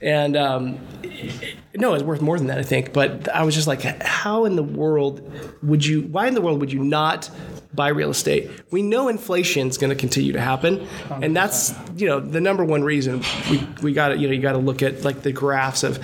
And 0.00 0.36
um, 0.36 0.78
no, 1.74 1.94
it's 1.94 2.02
worth 2.02 2.20
more 2.20 2.36
than 2.36 2.48
that, 2.48 2.58
I 2.58 2.62
think. 2.62 2.92
But 2.92 3.28
I 3.28 3.44
was 3.44 3.54
just 3.54 3.66
like, 3.66 3.82
how 4.02 4.44
in 4.44 4.56
the 4.56 4.62
world 4.62 5.22
would 5.62 5.84
you? 5.84 6.02
Why 6.02 6.26
in 6.26 6.34
the 6.34 6.40
world 6.40 6.60
would 6.60 6.72
you 6.72 6.82
not 6.82 7.30
buy 7.72 7.88
real 7.88 8.10
estate? 8.10 8.50
We 8.72 8.82
know 8.82 9.08
inflation 9.08 9.68
is 9.68 9.78
going 9.78 9.90
to 9.90 9.96
continue 9.96 10.32
to 10.32 10.40
happen, 10.40 10.86
and 11.10 11.36
that's 11.36 11.72
you 11.96 12.06
know 12.06 12.18
the 12.18 12.40
number 12.40 12.64
one 12.64 12.82
reason 12.82 13.22
we 13.50 13.66
we 13.82 13.92
got 13.92 14.08
to 14.08 14.18
you 14.18 14.26
know 14.26 14.34
you 14.34 14.42
got 14.42 14.52
to 14.52 14.58
look 14.58 14.82
at 14.82 15.04
like 15.04 15.22
the 15.22 15.32
graphs 15.32 15.84
of 15.84 15.98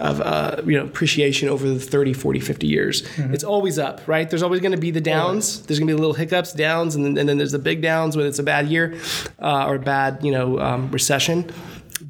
of 0.00 0.20
uh, 0.20 0.60
you 0.66 0.76
know 0.78 0.84
appreciation 0.84 1.48
over 1.48 1.68
the 1.68 1.78
30, 1.78 2.12
40, 2.12 2.40
50 2.40 2.66
years. 2.66 3.02
It's 3.32 3.44
always 3.44 3.78
up, 3.78 4.00
right? 4.08 4.28
There's 4.28 4.42
always 4.42 4.60
going 4.60 4.72
to 4.72 4.78
be 4.78 4.90
the 4.90 5.00
downs. 5.00 5.62
There's 5.62 5.78
going 5.78 5.88
to 5.88 5.94
be 5.94 5.98
little 5.98 6.14
hiccups, 6.14 6.52
downs, 6.52 6.96
and 6.96 7.04
then, 7.04 7.16
and 7.18 7.28
then 7.28 7.38
there's 7.38 7.52
the 7.52 7.58
big 7.60 7.80
downs 7.80 8.16
when 8.16 8.26
it's 8.26 8.38
a 8.40 8.42
bad 8.42 8.66
year 8.68 8.98
uh, 9.38 9.66
or 9.66 9.76
a 9.76 9.78
bad 9.78 10.24
you 10.24 10.32
know 10.32 10.58
um, 10.58 10.90
recession. 10.90 11.48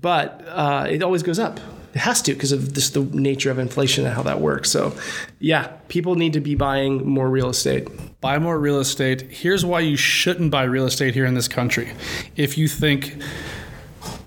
But 0.00 0.42
uh, 0.48 0.86
it 0.88 1.02
always 1.02 1.22
goes 1.22 1.38
up. 1.38 1.60
It 1.94 1.98
has 1.98 2.22
to 2.22 2.32
because 2.32 2.52
of 2.52 2.72
just 2.72 2.94
the 2.94 3.02
nature 3.02 3.50
of 3.50 3.58
inflation 3.58 4.06
and 4.06 4.14
how 4.14 4.22
that 4.22 4.40
works. 4.40 4.70
So, 4.70 4.96
yeah, 5.40 5.68
people 5.88 6.14
need 6.14 6.32
to 6.32 6.40
be 6.40 6.54
buying 6.54 7.06
more 7.06 7.28
real 7.28 7.50
estate. 7.50 7.88
buy 8.20 8.38
more 8.38 8.58
real 8.58 8.80
estate. 8.80 9.22
Here's 9.22 9.64
why 9.64 9.80
you 9.80 9.96
shouldn't 9.96 10.50
buy 10.50 10.64
real 10.64 10.86
estate 10.86 11.14
here 11.14 11.26
in 11.26 11.34
this 11.34 11.48
country. 11.48 11.92
If 12.36 12.56
you 12.56 12.68
think 12.68 13.16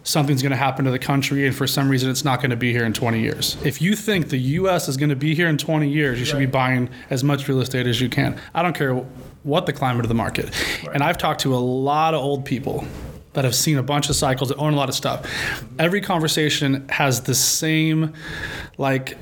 something's 0.05 0.43
going 0.43 0.51
to 0.51 0.57
happen 0.57 0.85
to 0.85 0.91
the 0.91 0.99
country 0.99 1.47
and 1.47 1.55
for 1.55 1.65
some 1.65 1.89
reason 1.89 2.09
it's 2.09 2.23
not 2.23 2.39
going 2.39 2.51
to 2.51 2.55
be 2.55 2.71
here 2.71 2.85
in 2.85 2.93
20 2.93 3.19
years. 3.19 3.57
If 3.65 3.81
you 3.81 3.95
think 3.95 4.29
the 4.29 4.37
US 4.37 4.87
is 4.87 4.97
going 4.97 5.09
to 5.09 5.15
be 5.15 5.33
here 5.33 5.47
in 5.47 5.57
20 5.57 5.89
years, 5.89 6.19
you 6.19 6.25
should 6.25 6.39
be 6.39 6.45
buying 6.45 6.89
as 7.09 7.23
much 7.23 7.47
real 7.47 7.59
estate 7.59 7.87
as 7.87 7.99
you 7.99 8.07
can. 8.07 8.39
I 8.53 8.61
don't 8.61 8.75
care 8.75 8.93
what 9.43 9.65
the 9.65 9.73
climate 9.73 10.05
of 10.05 10.09
the 10.09 10.15
market. 10.15 10.51
And 10.93 11.03
I've 11.03 11.17
talked 11.17 11.41
to 11.41 11.55
a 11.55 11.57
lot 11.57 12.13
of 12.13 12.21
old 12.21 12.45
people 12.45 12.85
that 13.35 13.45
have 13.45 13.55
seen 13.55 13.77
a 13.77 13.83
bunch 13.83 14.09
of 14.09 14.15
cycles 14.15 14.49
that 14.49 14.57
own 14.57 14.73
a 14.73 14.75
lot 14.75 14.89
of 14.89 14.95
stuff. 14.95 15.25
Every 15.79 16.01
conversation 16.01 16.87
has 16.89 17.21
the 17.21 17.35
same 17.35 18.13
like 18.77 19.17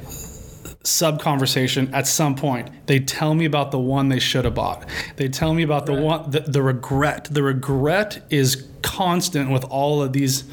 sub 0.84 1.22
conversation 1.22 1.94
at 1.94 2.08
some 2.08 2.36
point. 2.36 2.70
They 2.88 3.00
tell 3.00 3.34
me 3.34 3.46
about 3.46 3.72
the 3.72 3.80
one 3.80 4.10
they 4.10 4.20
should 4.20 4.46
have 4.46 4.56
bought. 4.56 4.86
They 5.16 5.30
tell 5.30 5.54
me 5.54 5.64
about 5.64 5.86
the 5.86 5.94
one 5.94 6.30
the, 6.30 6.42
the 6.42 6.62
regret. 6.62 7.28
The 7.32 7.44
regret 7.44 8.26
is 8.30 8.68
constant 8.82 9.50
with 9.50 9.64
all 9.66 10.02
of 10.02 10.14
these 10.14 10.44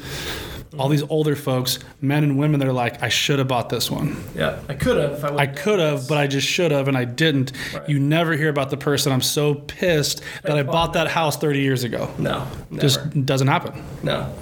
all 0.77 0.87
these 0.89 1.03
older 1.03 1.35
folks, 1.35 1.79
men 1.99 2.23
and 2.23 2.37
women 2.37 2.59
they're 2.59 2.71
like, 2.71 3.03
I 3.03 3.09
should 3.09 3.39
have 3.39 3.47
bought 3.47 3.69
this 3.69 3.91
one. 3.91 4.23
Yeah, 4.35 4.59
I 4.69 4.73
could 4.73 4.97
have. 4.97 5.23
I, 5.23 5.35
I 5.43 5.47
could 5.47 5.79
have, 5.79 6.07
but 6.07 6.17
I 6.17 6.27
just 6.27 6.47
should 6.47 6.71
have, 6.71 6.87
and 6.87 6.97
I 6.97 7.05
didn't. 7.05 7.51
You 7.87 7.99
never 7.99 8.33
hear 8.33 8.49
about 8.49 8.69
the 8.69 8.77
person. 8.77 9.11
I'm 9.11 9.21
so 9.21 9.55
pissed 9.55 10.21
that 10.43 10.57
I 10.57 10.63
bought 10.63 10.93
that 10.93 11.07
house 11.07 11.37
30 11.37 11.59
years 11.59 11.83
ago. 11.83 12.13
no, 12.17 12.47
never. 12.69 12.81
Just 12.81 13.25
doesn't 13.25 13.47
happen. 13.47 13.83
No. 14.03 14.33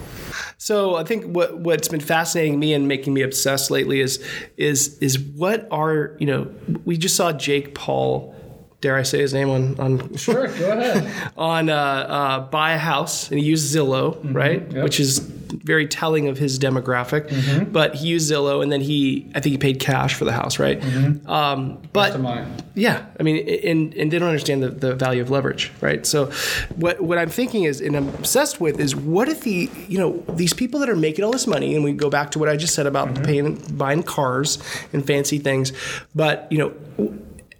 So 0.58 0.96
I 0.98 1.04
think 1.04 1.26
what 1.26 1.58
what's 1.58 1.88
been 1.88 2.02
fascinating 2.02 2.60
me 2.60 2.74
and 2.74 2.88
making 2.88 3.14
me 3.14 3.22
obsessed 3.22 3.72
lately 3.72 4.02
is 4.02 4.24
is 4.58 4.98
is 5.00 5.18
what 5.18 5.68
are 5.72 6.16
you 6.20 6.28
know 6.28 6.54
we 6.86 6.98
just 6.98 7.16
saw 7.16 7.32
Jake 7.32 7.74
Paul 7.74 8.36
dare 8.82 8.96
I 8.98 9.04
say 9.04 9.20
his 9.20 9.34
name 9.34 9.50
on 9.50 9.80
on 9.80 10.16
Sure, 10.16 10.48
go 10.48 10.72
ahead. 10.72 11.12
on 11.38 11.70
uh, 11.70 11.76
uh, 11.76 12.40
buy 12.42 12.74
a 12.74 12.78
house 12.78 13.30
and 13.30 13.40
he 13.40 13.46
used 13.46 13.74
Zillow 13.76 14.18
right 14.34 14.62
Mm-hmm. 14.62 14.76
yep. 14.76 14.84
which 14.84 15.00
is 15.00 15.20
very 15.20 15.88
telling 15.88 16.28
of 16.28 16.38
his 16.38 16.60
demographic 16.60 17.28
Mm-hmm. 17.30 17.72
but 17.72 17.96
he 17.96 18.08
used 18.08 18.32
Zillow 18.32 18.62
and 18.64 18.72
then 18.72 18.82
he 18.82 19.30
I 19.36 19.40
think 19.40 19.52
he 19.54 19.58
paid 19.58 19.80
cash 19.80 20.14
for 20.14 20.24
the 20.26 20.32
house 20.32 20.60
right 20.60 20.82
um, 21.28 21.80
but 21.94 22.14
yeah, 22.76 23.06
I 23.20 23.24
mean, 23.24 23.46
and 23.66 23.94
and 23.96 24.10
they 24.12 24.20
don't 24.20 24.30
understand 24.30 24.64
the, 24.64 24.70
the 24.70 24.96
value 24.96 25.22
of 25.22 25.30
leverage, 25.30 25.70
right? 25.82 26.06
So, 26.06 26.32
what 26.78 27.02
what 27.02 27.18
I'm 27.18 27.30
thinking 27.30 27.64
is, 27.64 27.82
and 27.82 27.98
I'm 27.98 28.08
obsessed 28.10 28.62
with, 28.62 28.80
is 28.80 28.96
what 28.96 29.28
if 29.28 29.42
the 29.42 29.70
you 29.90 29.98
know 29.98 30.24
these 30.36 30.54
people 30.54 30.80
that 30.80 30.88
are 30.90 30.96
making 30.96 31.26
all 31.26 31.32
this 31.32 31.46
money, 31.48 31.76
and 31.76 31.84
we 31.84 31.92
go 31.92 32.10
back 32.10 32.32
to 32.32 32.40
what 32.40 32.48
I 32.48 32.56
just 32.56 32.74
said 32.74 32.86
about 32.88 33.24
paying 33.26 33.56
buying 33.76 34.02
cars 34.04 34.60
and 34.94 35.06
fancy 35.06 35.40
things, 35.40 35.74
but 36.16 36.48
you 36.52 36.58
know. 36.60 36.74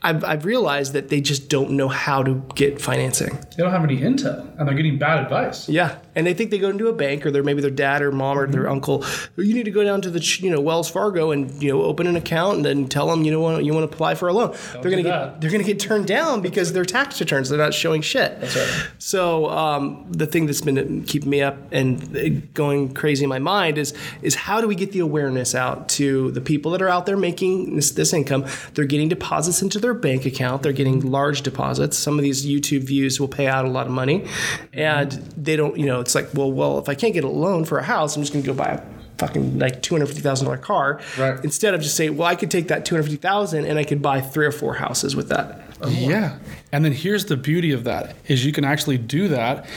I've, 0.02 0.24
I've 0.24 0.46
realized 0.46 0.94
that 0.94 1.10
they 1.10 1.20
just 1.20 1.50
don't 1.50 1.72
know 1.72 1.90
how 1.90 2.24
to 2.24 2.42
get 2.56 2.80
financing. 2.82 3.36
They 3.58 3.64
don't 3.64 3.72
have 3.72 3.84
any 3.84 3.98
intel, 3.98 4.48
and 4.58 4.68
they're 4.68 4.76
getting 4.76 4.98
bad 4.98 5.24
advice. 5.24 5.68
Yeah, 5.68 5.98
and 6.16 6.26
they 6.26 6.34
think 6.34 6.52
they 6.52 6.58
go 6.58 6.70
into 6.70 6.88
a 6.88 6.94
bank, 6.94 7.26
or 7.26 7.32
they're 7.32 7.44
maybe 7.44 7.62
their 7.62 7.70
dad 7.70 8.02
or 8.02 8.12
mom 8.12 8.38
or 8.40 8.48
their 8.48 8.60
Mm-hmm. 8.64 8.72
uncle. 8.72 9.06
You 9.36 9.54
need 9.54 9.66
to 9.66 9.72
go 9.72 9.84
down 9.84 10.02
to 10.04 10.10
the 10.10 10.20
you 10.42 10.50
know 10.52 10.62
Wells 10.62 10.90
Fargo 10.90 11.32
and 11.32 11.62
you 11.62 11.70
know 11.72 11.82
open 11.84 12.08
an 12.08 12.16
account 12.16 12.58
and 12.58 12.66
then 12.66 12.88
tell 12.88 13.08
them 13.08 13.24
you 13.24 13.32
know 13.32 13.60
you 13.60 13.74
want 13.74 13.90
to 13.90 13.94
apply 13.94 14.16
for 14.16 14.28
a 14.30 14.34
loan. 14.34 14.56
they're 14.74 14.84
gonna 14.92 14.98
get 15.04 15.10
that. 15.10 15.42
they're 15.42 15.52
gonna 15.52 15.64
get 15.64 15.80
turned 15.80 16.08
down 16.08 16.42
because 16.42 16.72
their 16.74 16.86
tax 16.86 17.20
returns 17.20 17.50
they're 17.50 17.58
not 17.58 17.74
showing 17.74 18.02
shit. 18.02 18.40
That's 18.40 18.56
right. 18.56 18.88
So 19.00 19.50
um, 19.50 20.06
the 20.12 20.26
thing 20.26 20.46
that's 20.46 20.62
been 20.62 21.04
keeping 21.04 21.30
me 21.30 21.42
up 21.42 21.58
and 21.72 22.54
going 22.54 22.94
crazy 22.94 23.24
in 23.24 23.30
my 23.30 23.40
mind 23.40 23.78
is 23.78 23.94
is 24.22 24.36
how 24.36 24.62
do 24.62 24.68
we 24.68 24.76
get 24.76 24.92
the 24.94 25.00
awareness 25.00 25.56
out 25.56 25.90
to 25.90 26.32
the 26.32 26.42
people 26.42 26.72
that 26.72 26.82
are 26.82 26.90
out 26.90 27.06
there 27.06 27.18
making 27.18 27.76
this, 27.76 27.92
this 27.92 28.14
income? 28.14 28.46
They're 28.76 28.86
getting 28.86 29.10
deposits 29.10 29.62
into 29.62 29.80
their 29.80 29.89
bank 29.94 30.26
account. 30.26 30.64
They're 30.64 30.74
getting 30.74 31.00
large 31.02 31.42
deposits. 31.42 31.98
Some 31.98 32.18
of 32.18 32.24
these 32.24 32.46
YouTube 32.46 32.84
views 32.84 33.20
will 33.20 33.28
pay 33.28 33.48
out 33.48 33.66
a 33.66 33.70
lot 33.70 33.88
of 33.88 33.92
money, 33.92 34.26
and 34.74 35.12
they 35.12 35.56
don't. 35.56 35.78
You 35.78 35.86
know, 35.86 36.00
it's 36.00 36.16
like, 36.16 36.30
well, 36.34 36.52
well, 36.52 36.80
if 36.80 36.90
I 36.90 36.96
can't 36.96 37.14
get 37.14 37.24
a 37.24 37.30
loan 37.30 37.66
for 37.66 37.80
a 37.80 37.84
house, 37.84 38.16
I'm 38.16 38.22
just 38.22 38.34
going 38.34 38.44
to 38.44 38.52
go 38.52 38.56
buy 38.56 38.72
a 38.72 38.82
fucking 39.20 39.60
like 39.60 39.82
two 39.82 39.96
hundred 39.96 40.08
fifty 40.08 40.22
thousand 40.22 40.46
dollar 40.46 40.58
car. 40.58 41.02
Right. 41.18 41.44
Instead 41.44 41.74
of 41.74 41.82
just 41.82 41.96
saying, 41.96 42.18
well, 42.18 42.28
I 42.28 42.36
could 42.36 42.50
take 42.50 42.70
that 42.70 42.86
two 42.86 42.96
hundred 42.96 43.04
fifty 43.04 43.18
thousand 43.18 43.66
and 43.66 43.78
I 43.78 43.84
could 43.84 44.02
buy 44.02 44.22
three 44.22 44.46
or 44.46 44.52
four 44.52 44.76
houses 44.76 45.16
with 45.16 45.30
that. 45.30 45.62
Um, 45.82 45.94
yeah. 45.94 46.40
And 46.72 46.84
then 46.84 46.92
here's 46.92 47.26
the 47.26 47.38
beauty 47.38 47.72
of 47.72 47.84
that 47.84 48.16
is 48.28 48.46
you 48.46 48.52
can 48.52 48.66
actually 48.66 48.98
do 48.98 49.28
that 49.30 49.68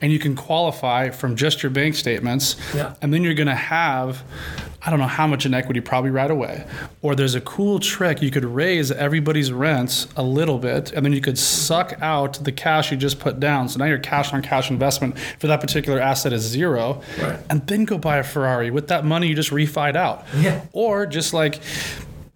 and 0.00 0.12
you 0.12 0.18
can 0.18 0.34
qualify 0.34 1.10
from 1.10 1.36
just 1.36 1.62
your 1.62 1.70
bank 1.70 1.94
statements. 1.94 2.56
Yeah. 2.74 2.94
And 3.02 3.12
then 3.12 3.22
you're 3.22 3.34
going 3.34 3.48
to 3.48 3.54
have 3.54 4.22
I 4.84 4.90
don't 4.90 4.98
know 4.98 5.06
how 5.06 5.28
much 5.28 5.46
in 5.46 5.54
equity 5.54 5.80
probably 5.80 6.10
right 6.10 6.30
away. 6.30 6.66
Or 7.02 7.14
there's 7.14 7.36
a 7.36 7.40
cool 7.40 7.78
trick 7.78 8.20
you 8.20 8.32
could 8.32 8.44
raise 8.44 8.90
everybody's 8.90 9.52
rents 9.52 10.08
a 10.16 10.24
little 10.24 10.58
bit 10.58 10.92
and 10.92 11.04
then 11.04 11.12
you 11.12 11.20
could 11.20 11.38
suck 11.38 11.94
out 12.02 12.42
the 12.42 12.50
cash 12.50 12.90
you 12.90 12.96
just 12.96 13.20
put 13.20 13.38
down. 13.38 13.68
So 13.68 13.78
now 13.78 13.84
your 13.84 13.98
cash 13.98 14.32
on 14.32 14.42
cash 14.42 14.70
investment 14.70 15.16
for 15.38 15.46
that 15.46 15.60
particular 15.60 16.00
asset 16.00 16.32
is 16.32 16.42
zero. 16.42 17.00
Right. 17.20 17.38
And 17.48 17.64
then 17.68 17.84
go 17.84 17.96
buy 17.96 18.16
a 18.16 18.24
Ferrari 18.24 18.72
with 18.72 18.88
that 18.88 19.04
money 19.04 19.28
you 19.28 19.36
just 19.36 19.50
refied 19.50 19.94
out. 19.94 20.24
Yeah. 20.36 20.64
Or 20.72 21.06
just 21.06 21.32
like 21.32 21.60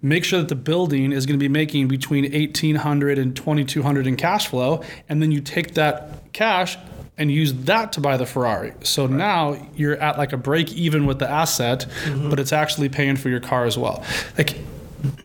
make 0.01 0.25
sure 0.25 0.39
that 0.39 0.49
the 0.49 0.55
building 0.55 1.11
is 1.11 1.27
going 1.27 1.37
to 1.37 1.43
be 1.43 1.49
making 1.49 1.89
between 1.89 2.31
1800 2.31 3.19
and 3.19 3.35
2200 3.35 4.07
in 4.07 4.15
cash 4.15 4.47
flow 4.47 4.85
and 5.09 5.21
then 5.21 5.33
you 5.33 5.41
take 5.41 5.75
that 5.75 6.33
cash 6.33 6.79
and 7.19 7.31
use 7.31 7.53
that 7.55 7.93
to 7.93 8.01
buy 8.01 8.17
the 8.17 8.27
Ferrari. 8.27 8.73
So 8.83 9.07
now 9.07 9.57
you're 9.75 9.97
at 9.97 10.19
like 10.19 10.33
a 10.33 10.37
break 10.37 10.73
even 10.75 11.07
with 11.07 11.19
the 11.19 11.29
asset, 11.31 11.87
Mm-hmm. 12.05 12.31
but 12.31 12.39
it's 12.41 12.53
actually 12.53 12.89
paying 12.89 13.17
for 13.17 13.29
your 13.29 13.41
car 13.41 13.65
as 13.65 13.79
well. 13.79 14.05
Like 14.37 14.59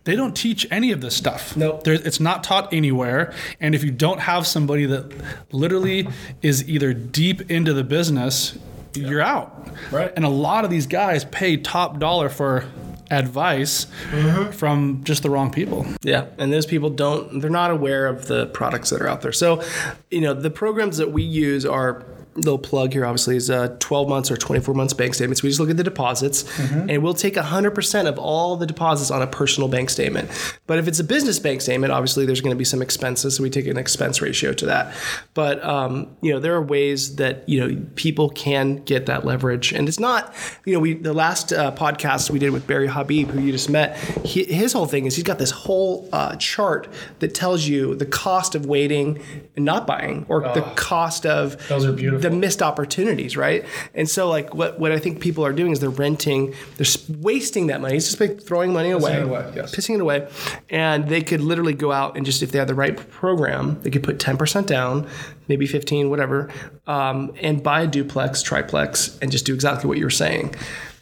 they 0.03 0.15
don't 0.15 0.36
teach 0.36 0.67
any 0.71 0.91
of 0.91 1.01
this 1.01 1.15
stuff. 1.15 1.55
Nope. 1.57 1.88
It's 1.88 2.19
not 2.19 2.43
taught 2.43 2.74
anywhere. 2.74 3.33
And 3.60 3.74
if 3.75 3.83
you 3.83 3.91
don't 3.91 4.19
have 4.19 4.45
somebody 4.48 4.86
that 4.86 5.12
literally 5.51 6.07
is 6.41 6.67
either 6.69 6.93
deep 6.93 7.50
into 7.50 7.74
the 7.74 7.83
business, 7.83 8.57
you're 8.93 9.21
out. 9.21 9.67
Right. 9.91 10.12
And 10.15 10.24
a 10.25 10.29
lot 10.29 10.65
of 10.65 10.69
these 10.71 10.86
guys 10.88 11.25
pay 11.25 11.57
top 11.57 12.00
dollar 12.00 12.29
for 12.29 12.65
advice 13.12 13.86
Mm-hmm. 14.12 14.51
from 14.51 15.03
just 15.03 15.22
the 15.24 15.30
wrong 15.30 15.51
people. 15.51 15.86
Yeah, 16.01 16.25
and 16.38 16.51
those 16.51 16.65
people 16.65 16.89
don't 16.89 17.39
they're 17.41 17.50
not 17.50 17.70
aware 17.72 18.08
of 18.08 18.27
the 18.27 18.48
products 18.48 18.89
that 18.89 19.01
are 19.01 19.08
out 19.08 19.22
there. 19.22 19.32
So, 19.32 19.62
you 20.10 20.22
know, 20.22 20.34
the 20.34 20.50
programs 20.50 20.98
that 20.98 21.12
we 21.12 21.24
use 21.24 21.65
are 21.65 22.03
little 22.35 22.57
plug 22.57 22.93
here 22.93 23.05
obviously 23.05 23.35
is 23.35 23.50
uh, 23.50 23.75
12 23.79 24.07
months 24.07 24.31
or 24.31 24.38
24 24.38 24.73
months 24.73 24.93
bank 24.93 25.13
statements. 25.13 25.43
We 25.43 25.50
just 25.50 25.59
look 25.59 25.69
at 25.69 25.77
the 25.77 25.83
deposits 25.83 26.45
and 26.59 27.03
we'll 27.03 27.13
take 27.13 27.35
100% 27.35 28.07
of 28.07 28.17
all 28.17 28.55
the 28.55 28.65
deposits 28.65 29.11
on 29.11 29.21
a 29.21 29.27
personal 29.27 29.67
bank 29.67 29.89
statement. 29.89 30.29
But 30.65 30.79
if 30.79 30.88
it's 30.88 31.00
a 31.00 31.03
business 31.03 31.39
bank 31.39 31.61
statement, 31.61 31.91
obviously 31.91 32.25
there's 32.25 32.41
going 32.41 32.55
to 32.55 32.57
be 32.57 32.63
some 32.63 32.81
expenses, 32.81 33.35
so 33.35 33.43
we 33.43 33.50
take 33.50 33.67
an 33.67 33.77
expense 33.77 34.21
ratio 34.21 34.53
to 34.53 34.65
that. 34.67 34.95
But 35.33 35.63
um, 35.63 36.15
you 36.21 36.31
know, 36.33 36.39
there 36.39 36.55
are 36.55 36.61
ways 36.61 37.17
that, 37.17 37.47
you 37.50 37.59
know, 37.59 37.85
people 37.95 38.29
can 38.29 38.77
get 38.77 39.07
that 39.07 39.25
leverage. 39.25 39.73
And 39.73 39.88
it's 39.89 40.00
not, 40.00 40.33
you 40.65 40.73
know, 40.73 40.79
we 40.79 40.93
the 40.93 41.13
last 41.13 41.51
uh, 41.51 41.73
podcast 41.73 42.29
we 42.29 42.39
did 42.39 42.51
with 42.51 42.65
Barry 42.65 42.88
Habib 42.88 43.29
who 43.29 43.41
you 43.41 43.51
just 43.51 43.69
met, 43.69 43.97
he, 44.25 44.45
his 44.45 44.73
whole 44.73 44.85
thing 44.85 45.05
is 45.05 45.15
he's 45.15 45.23
got 45.23 45.39
this 45.39 45.51
whole 45.51 46.07
uh, 46.13 46.35
chart 46.38 46.88
that 47.19 47.35
tells 47.35 47.67
you 47.67 47.95
the 47.95 48.05
cost 48.05 48.55
of 48.55 48.65
waiting 48.65 49.21
and 49.55 49.65
not 49.65 49.85
buying 49.85 50.25
or 50.29 50.41
the 50.53 50.61
cost 50.75 51.25
of 51.25 51.67
Those 51.67 51.85
are 51.85 51.91
beautiful. 51.91 52.20
The 52.21 52.29
missed 52.29 52.61
opportunities, 52.61 53.35
right? 53.35 53.65
And 53.93 54.09
so, 54.09 54.29
like, 54.29 54.53
what, 54.53 54.79
what 54.79 54.91
I 54.91 54.99
think 54.99 55.19
people 55.19 55.45
are 55.45 55.53
doing 55.53 55.71
is 55.71 55.79
they're 55.79 55.89
renting, 55.89 56.53
they're 56.77 56.87
wasting 57.19 57.67
that 57.67 57.81
money. 57.81 57.95
It's 57.95 58.07
just 58.07 58.19
like 58.19 58.41
throwing 58.41 58.73
money 58.73 58.91
away, 58.91 59.11
pissing 59.11 59.17
it 59.17 59.23
away, 59.23 59.53
yes. 59.55 59.75
pissing 59.75 59.95
it 59.95 60.01
away. 60.01 60.29
And 60.69 61.07
they 61.07 61.21
could 61.21 61.41
literally 61.41 61.73
go 61.73 61.91
out 61.91 62.17
and 62.17 62.25
just, 62.25 62.41
if 62.41 62.51
they 62.51 62.59
had 62.59 62.67
the 62.67 62.75
right 62.75 62.95
program, 63.09 63.81
they 63.81 63.89
could 63.89 64.03
put 64.03 64.17
10% 64.19 64.65
down, 64.65 65.07
maybe 65.47 65.67
15, 65.67 66.09
whatever, 66.09 66.49
um, 66.87 67.33
and 67.41 67.61
buy 67.61 67.81
a 67.81 67.87
duplex, 67.87 68.41
triplex, 68.41 69.17
and 69.21 69.31
just 69.31 69.45
do 69.45 69.53
exactly 69.53 69.87
what 69.87 69.97
you 69.97 70.05
were 70.05 70.09
saying 70.09 70.55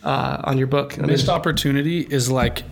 uh, 0.04 0.42
on 0.44 0.58
your 0.58 0.68
book. 0.68 0.94
I 0.98 1.02
mean, 1.02 1.08
Missed 1.08 1.30
opportunity 1.30 2.02
is 2.02 2.30
like 2.32 2.64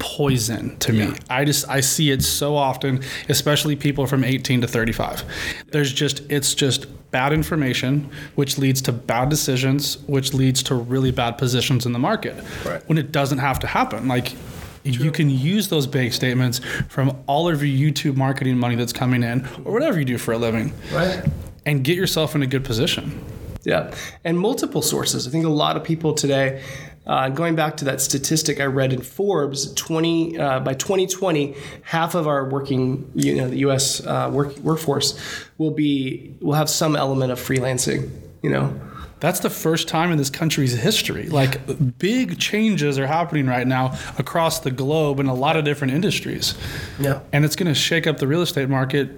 poison 0.00 0.76
to 0.78 0.92
me. 0.92 1.12
I 1.28 1.44
just 1.44 1.68
I 1.68 1.80
see 1.80 2.10
it 2.10 2.24
so 2.24 2.56
often, 2.56 3.02
especially 3.28 3.76
people 3.76 4.06
from 4.06 4.24
18 4.24 4.62
to 4.62 4.66
35. 4.66 5.24
There's 5.68 5.92
just 5.92 6.28
it's 6.28 6.54
just 6.54 6.86
bad 7.12 7.32
information 7.32 8.10
which 8.34 8.58
leads 8.58 8.82
to 8.82 8.92
bad 8.92 9.28
decisions, 9.28 9.98
which 10.08 10.34
leads 10.34 10.62
to 10.64 10.74
really 10.74 11.12
bad 11.12 11.38
positions 11.38 11.86
in 11.86 11.92
the 11.92 11.98
market. 11.98 12.42
Right. 12.64 12.82
When 12.88 12.98
it 12.98 13.12
doesn't 13.12 13.38
have 13.38 13.60
to 13.60 13.68
happen. 13.68 14.08
Like 14.08 14.34
you 14.82 15.10
can 15.10 15.28
use 15.28 15.68
those 15.68 15.86
bank 15.86 16.12
statements 16.12 16.60
from 16.88 17.16
all 17.26 17.48
of 17.48 17.62
your 17.62 17.92
YouTube 17.92 18.16
marketing 18.16 18.56
money 18.58 18.76
that's 18.76 18.94
coming 18.94 19.22
in 19.22 19.46
or 19.64 19.72
whatever 19.72 19.98
you 19.98 20.06
do 20.06 20.16
for 20.16 20.32
a 20.32 20.38
living 20.38 20.72
right? 20.92 21.22
and 21.66 21.84
get 21.84 21.96
yourself 21.96 22.34
in 22.34 22.42
a 22.42 22.46
good 22.46 22.64
position. 22.64 23.22
Yeah, 23.62 23.94
and 24.24 24.38
multiple 24.38 24.80
sources. 24.80 25.28
I 25.28 25.30
think 25.30 25.44
a 25.44 25.50
lot 25.50 25.76
of 25.76 25.84
people 25.84 26.14
today, 26.14 26.62
uh, 27.06 27.28
going 27.30 27.56
back 27.56 27.76
to 27.78 27.84
that 27.86 28.00
statistic 28.00 28.60
I 28.60 28.66
read 28.66 28.92
in 28.92 29.00
Forbes, 29.02 29.72
twenty 29.74 30.38
uh, 30.38 30.60
by 30.60 30.74
2020, 30.74 31.54
half 31.82 32.14
of 32.14 32.28
our 32.28 32.48
working, 32.48 33.10
you 33.14 33.34
know, 33.36 33.48
the 33.48 33.58
U.S. 33.58 34.04
Uh, 34.04 34.30
work, 34.32 34.56
workforce 34.58 35.18
will 35.58 35.70
be 35.70 36.34
will 36.40 36.54
have 36.54 36.68
some 36.70 36.94
element 36.96 37.32
of 37.32 37.38
freelancing. 37.40 38.10
You 38.42 38.50
know, 38.50 38.80
That's 39.20 39.40
the 39.40 39.50
first 39.50 39.86
time 39.88 40.12
in 40.12 40.18
this 40.18 40.30
country's 40.30 40.72
history. 40.72 41.28
Like 41.28 41.98
big 41.98 42.38
changes 42.38 42.98
are 42.98 43.06
happening 43.06 43.46
right 43.46 43.66
now 43.66 43.98
across 44.18 44.60
the 44.60 44.70
globe 44.70 45.20
in 45.20 45.26
a 45.26 45.34
lot 45.34 45.56
of 45.56 45.64
different 45.64 45.92
industries. 45.94 46.54
yeah, 46.98 47.20
And 47.32 47.44
it's 47.44 47.56
going 47.56 47.68
to 47.68 47.74
shake 47.74 48.06
up 48.06 48.16
the 48.18 48.26
real 48.26 48.40
estate 48.40 48.68
market 48.70 49.10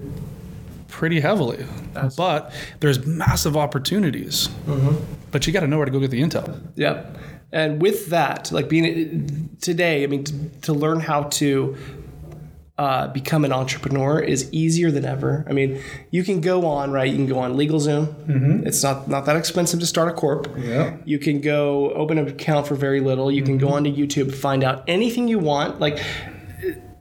pretty 0.88 1.20
heavily. 1.20 1.64
But 2.16 2.52
there's 2.80 3.04
massive 3.06 3.56
opportunities. 3.56 4.48
But 5.30 5.46
you 5.46 5.52
got 5.52 5.60
to 5.60 5.66
know 5.68 5.76
where 5.78 5.86
to 5.86 5.92
go 5.92 6.00
get 6.00 6.10
the 6.10 6.20
intel. 6.20 6.60
yeah. 6.74 7.04
And 7.52 7.80
with 7.82 8.06
that, 8.06 8.50
like 8.50 8.68
being 8.68 9.56
today, 9.60 10.04
I 10.04 10.06
mean, 10.06 10.24
to, 10.24 10.48
to 10.62 10.72
learn 10.72 11.00
how 11.00 11.24
to 11.24 11.76
uh, 12.78 13.08
become 13.08 13.44
an 13.44 13.52
entrepreneur 13.52 14.18
is 14.18 14.50
easier 14.52 14.90
than 14.90 15.04
ever. 15.04 15.44
I 15.48 15.52
mean, 15.52 15.80
you 16.10 16.24
can 16.24 16.40
go 16.40 16.66
on 16.66 16.90
right. 16.90 17.08
You 17.08 17.16
can 17.16 17.26
go 17.26 17.38
on 17.38 17.54
LegalZoom. 17.54 18.66
It's 18.66 18.82
not 18.82 19.06
not 19.08 19.26
that 19.26 19.36
expensive 19.36 19.78
to 19.80 19.86
start 19.86 20.08
a 20.08 20.14
corp. 20.14 20.48
Yeah. 20.56 20.96
You 21.04 21.18
can 21.18 21.40
go 21.42 21.92
open 21.92 22.16
an 22.18 22.26
account 22.26 22.66
for 22.66 22.74
very 22.74 23.00
little. 23.00 23.30
You 23.30 23.42
can 23.42 23.58
go 23.58 23.68
onto 23.68 23.94
YouTube, 23.94 24.34
find 24.34 24.64
out 24.64 24.84
anything 24.88 25.28
you 25.28 25.38
want. 25.38 25.78
Like 25.78 26.02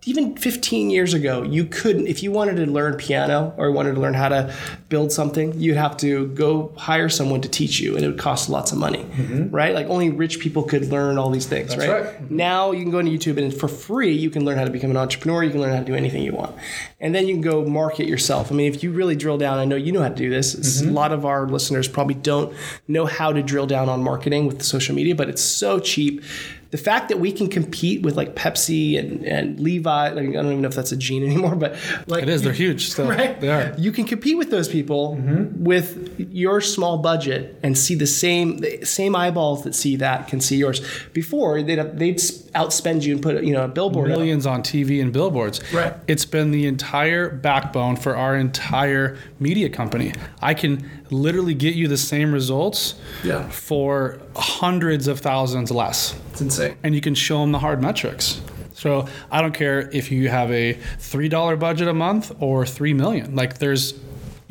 even 0.05 0.36
15 0.36 0.89
years 0.89 1.13
ago, 1.13 1.43
you 1.43 1.63
couldn't, 1.63 2.08
if 2.08 2.24
you 2.24 2.31
wanted 2.31 2.55
to 2.55 2.65
learn 2.65 2.96
piano 2.96 3.53
or 3.55 3.72
wanted 3.72 3.93
to 3.93 4.01
learn 4.01 4.15
how 4.15 4.29
to 4.29 4.51
build 4.89 5.12
something, 5.12 5.53
you'd 5.60 5.77
have 5.77 5.96
to 5.98 6.27
go 6.29 6.74
hire 6.75 7.08
someone 7.08 7.39
to 7.41 7.48
teach 7.48 7.79
you 7.79 7.96
and 7.96 8.03
it 8.03 8.08
would 8.08 8.17
cost 8.17 8.50
lots 8.50 8.72
of 8.72 8.79
money, 8.79 9.03
mm-hmm. 9.03 9.51
right? 9.51 9.75
Like 9.75 9.86
only 9.88 10.10
rich 10.10 10.39
people 10.39 10.63
could 10.63 10.86
learn 10.88 11.20
all 11.20 11.29
these 11.29 11.46
things, 11.46 11.77
right? 11.77 11.89
right. 11.89 12.03
Mm-hmm. 12.05 12.36
Now 12.36 12.72
you 12.72 12.81
can 12.81 12.89
go 12.89 12.98
into 12.98 13.12
YouTube 13.12 13.38
and 13.38 13.53
for 13.53 13.67
free, 13.67 14.12
you 14.12 14.31
can 14.31 14.43
learn 14.43 14.58
how 14.58 14.65
to 14.65 14.72
become 14.72 14.89
an 14.89 14.98
entrepreneur. 14.98 15.43
You 15.43 15.51
can 15.51 15.62
learn 15.62 15.74
how 15.74 15.79
to 15.79 15.86
do 15.86 15.93
anything 15.93 16.24
you 16.24 16.34
want. 16.34 16.55
And 17.00 17.13
then 17.13 17.27
you 17.27 17.36
can 17.36 17.41
go 17.43 17.63
market 17.63 18.08
yourself. 18.08 18.51
I 18.51 18.55
mean, 18.55 18.74
if 18.74 18.81
you 18.81 18.91
really 18.91 19.15
drill 19.15 19.38
down, 19.38 19.60
I 19.60 19.65
know 19.65 19.75
you 19.75 19.91
know 19.91 20.01
how 20.01 20.10
to 20.10 20.15
do 20.15 20.31
this. 20.31 20.55
It's- 20.55 20.81
mm-hmm. 20.81 20.89
A 20.89 20.93
lot 20.93 21.12
of 21.12 21.25
our 21.25 21.48
listeners 21.48 21.88
probably 21.88 22.15
don't 22.15 22.55
know 22.88 23.05
how 23.05 23.31
to 23.31 23.43
drill 23.43 23.67
down 23.67 23.88
on 23.88 24.03
marketing 24.03 24.48
with 24.48 24.63
social 24.63 24.96
media, 24.96 25.15
but 25.15 25.29
it's 25.29 25.41
so 25.41 25.79
cheap. 25.79 26.24
The 26.72 26.78
fact 26.78 27.10
that 27.10 27.20
we 27.20 27.32
can 27.32 27.50
compete 27.50 28.01
with 28.01 28.16
like 28.16 28.36
Pepsi 28.36 28.98
and, 28.98 29.25
and 29.25 29.60
Levi, 29.60 30.10
like, 30.10 30.30
I 30.30 30.32
don't 30.32 30.46
even 30.48 30.62
know 30.62 30.70
if 30.70 30.75
that's 30.75 30.92
a 30.92 30.98
gene 30.98 31.24
anymore, 31.24 31.56
but 31.56 31.75
like 32.08 32.24
It 32.24 32.30
is. 32.30 32.42
They're 32.42 32.54
huge 32.54 32.90
still. 32.90 33.08
right? 33.08 33.40
They 33.40 33.50
are. 33.50 33.75
You 33.78 33.92
can 33.92 34.06
compete 34.06 34.38
with 34.38 34.51
those 34.51 34.68
people 34.70 35.18
mm-hmm. 35.18 35.63
with 35.63 36.16
your 36.32 36.62
small 36.62 36.98
budget 36.98 37.60
and 37.62 37.78
see 37.78 37.96
the 37.96 38.08
same 38.08 38.58
the 38.60 38.86
same 38.86 39.16
eyeballs 39.16 39.63
that 39.63 39.75
see 39.75 39.98
that 39.98 40.28
can 40.28 40.40
see 40.42 40.58
yours. 40.58 40.82
Before 41.13 41.62
they'd 41.62 41.78
have, 41.78 42.00
they'd 42.00 42.22
outspend 42.53 43.03
you 43.03 43.13
and 43.13 43.24
put 43.24 43.43
you 43.43 43.53
know 43.53 43.63
a 43.63 43.67
billboard. 43.67 44.10
Millions 44.10 44.46
on 44.46 44.62
TV 44.62 45.01
and 45.01 45.12
billboards. 45.13 45.62
Right. 45.74 45.93
It's 46.08 46.25
been 46.25 46.51
the 46.51 46.65
entire 46.67 47.29
backbone 47.29 47.96
for 47.96 48.15
our 48.15 48.36
entire 48.36 49.17
media 49.39 49.70
company. 49.70 50.13
I 50.41 50.53
can 50.53 50.89
literally 51.10 51.53
get 51.53 51.75
you 51.75 51.88
the 51.88 51.98
same 51.98 52.34
results 52.34 52.96
Yeah. 53.24 53.48
for 53.50 54.20
hundreds 54.36 55.08
of 55.08 55.20
thousands 55.20 55.72
less. 55.72 56.15
It's 56.31 56.41
insane. 56.41 56.75
and 56.84 56.93
you 56.96 57.01
can 57.01 57.15
show 57.15 57.39
them 57.41 57.51
the 57.51 57.60
hard 57.60 57.81
metrics. 57.81 58.41
So 58.74 59.08
I 59.31 59.41
don't 59.41 59.53
care 59.53 59.89
if 59.93 60.12
you 60.12 60.29
have 60.29 60.51
a 60.51 60.74
three 60.98 61.29
dollar 61.29 61.55
budget 61.55 61.88
a 61.88 61.93
month 61.93 62.31
or 62.39 62.65
three 62.65 62.93
million. 62.93 63.36
Like 63.36 63.60
there's 63.60 63.93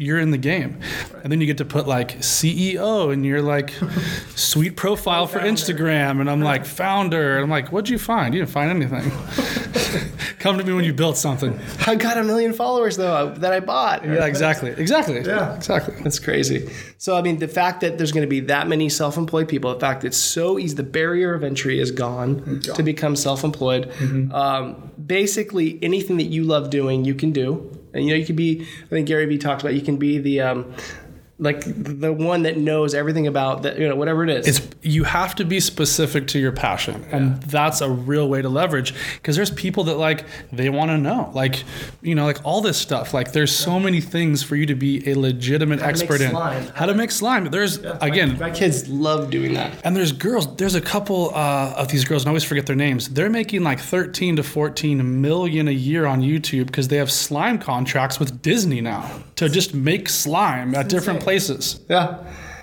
you're 0.00 0.18
in 0.18 0.30
the 0.30 0.38
game. 0.38 0.80
And 1.22 1.30
then 1.30 1.40
you 1.40 1.46
get 1.46 1.58
to 1.58 1.64
put 1.64 1.86
like 1.86 2.18
CEO 2.20 3.12
and 3.12 3.24
you're 3.24 3.42
like 3.42 3.74
sweet 4.34 4.76
profile 4.76 5.26
for 5.26 5.38
Instagram. 5.40 6.20
And 6.20 6.30
I'm 6.30 6.40
like 6.40 6.64
founder. 6.64 7.34
And 7.36 7.44
I'm 7.44 7.50
like, 7.50 7.70
what'd 7.70 7.90
you 7.90 7.98
find? 7.98 8.32
You 8.34 8.40
didn't 8.40 8.50
find 8.50 8.70
anything. 8.70 9.10
Come 10.38 10.56
to 10.56 10.64
me 10.64 10.72
when 10.72 10.84
you 10.84 10.94
built 10.94 11.18
something. 11.18 11.58
I 11.86 11.96
got 11.96 12.16
a 12.16 12.24
million 12.24 12.54
followers 12.54 12.96
though 12.96 13.34
that 13.34 13.52
I 13.52 13.60
bought. 13.60 14.02
Yeah, 14.04 14.24
exactly. 14.24 14.70
Exactly. 14.70 15.20
Yeah. 15.20 15.54
Exactly. 15.54 15.94
That's 16.02 16.18
crazy. 16.18 16.70
So 16.96 17.14
I 17.16 17.20
mean, 17.20 17.38
the 17.38 17.48
fact 17.48 17.82
that 17.82 17.98
there's 17.98 18.12
going 18.12 18.24
to 18.24 18.30
be 18.30 18.40
that 18.40 18.68
many 18.68 18.88
self-employed 18.88 19.48
people, 19.48 19.74
the 19.74 19.80
fact 19.80 20.00
that 20.00 20.08
it's 20.08 20.16
so 20.16 20.58
easy, 20.58 20.74
the 20.74 20.82
barrier 20.82 21.34
of 21.34 21.44
entry 21.44 21.78
is 21.78 21.90
gone, 21.90 22.60
to 22.62 22.82
become 22.82 23.16
self-employed. 23.16 23.92
Um, 24.32 24.90
basically, 25.04 25.78
anything 25.82 26.16
that 26.16 26.24
you 26.24 26.44
love 26.44 26.70
doing, 26.70 27.04
you 27.04 27.14
can 27.14 27.32
do. 27.32 27.76
And 27.92 28.04
you 28.04 28.10
know, 28.10 28.16
you 28.16 28.26
can 28.26 28.36
be. 28.36 28.66
I 28.84 28.88
think 28.88 29.08
Gary 29.08 29.26
Vee 29.26 29.38
talked 29.38 29.62
about. 29.62 29.74
You 29.74 29.82
can 29.82 29.96
be 29.96 30.18
the. 30.18 30.40
Um, 30.40 30.74
like 31.40 31.62
the 31.64 32.12
one 32.12 32.42
that 32.42 32.58
knows 32.58 32.94
everything 32.94 33.26
about 33.26 33.62
that, 33.62 33.78
you 33.78 33.88
know, 33.88 33.96
whatever 33.96 34.22
it 34.22 34.30
is. 34.30 34.46
It's 34.46 34.68
you 34.82 35.04
have 35.04 35.34
to 35.36 35.44
be 35.44 35.58
specific 35.58 36.28
to 36.28 36.38
your 36.38 36.52
passion, 36.52 37.04
and 37.10 37.42
that's 37.42 37.80
a 37.80 37.90
real 37.90 38.28
way 38.28 38.42
to 38.42 38.48
leverage. 38.48 38.94
Because 39.14 39.36
there's 39.36 39.50
people 39.50 39.84
that 39.84 39.96
like 39.96 40.26
they 40.52 40.68
want 40.68 40.90
to 40.90 40.98
know, 40.98 41.30
like 41.34 41.64
you 42.02 42.14
know, 42.14 42.26
like 42.26 42.44
all 42.44 42.60
this 42.60 42.76
stuff. 42.76 43.14
Like 43.14 43.32
there's 43.32 43.54
so 43.54 43.80
many 43.80 44.00
things 44.02 44.42
for 44.42 44.54
you 44.54 44.66
to 44.66 44.74
be 44.74 45.08
a 45.10 45.14
legitimate 45.14 45.78
to 45.78 45.86
make 45.86 45.92
expert 45.92 46.20
in. 46.20 46.30
slime. 46.30 46.66
How 46.74 46.86
to 46.86 46.94
make 46.94 47.10
slime? 47.10 47.46
There's 47.46 47.78
again, 47.78 48.38
my 48.38 48.50
kids 48.50 48.86
love 48.88 49.30
doing 49.30 49.54
that. 49.54 49.72
and 49.82 49.96
there's 49.96 50.12
girls. 50.12 50.54
There's 50.56 50.74
a 50.74 50.80
couple 50.80 51.34
uh, 51.34 51.74
of 51.76 51.88
these 51.88 52.04
girls, 52.04 52.22
and 52.22 52.28
I 52.28 52.30
always 52.32 52.44
forget 52.44 52.66
their 52.66 52.76
names. 52.76 53.08
They're 53.08 53.30
making 53.30 53.62
like 53.62 53.80
13 53.80 54.36
to 54.36 54.42
14 54.42 55.20
million 55.22 55.68
a 55.68 55.72
year 55.72 56.04
on 56.04 56.20
YouTube 56.20 56.66
because 56.66 56.88
they 56.88 56.96
have 56.98 57.10
slime 57.10 57.58
contracts 57.58 58.20
with 58.20 58.42
Disney 58.42 58.82
now 58.82 59.10
to 59.36 59.48
just 59.48 59.72
make 59.74 60.10
slime 60.10 60.74
at 60.74 60.90
different 60.90 61.20
places. 61.20 61.29
Yeah. 61.88 62.18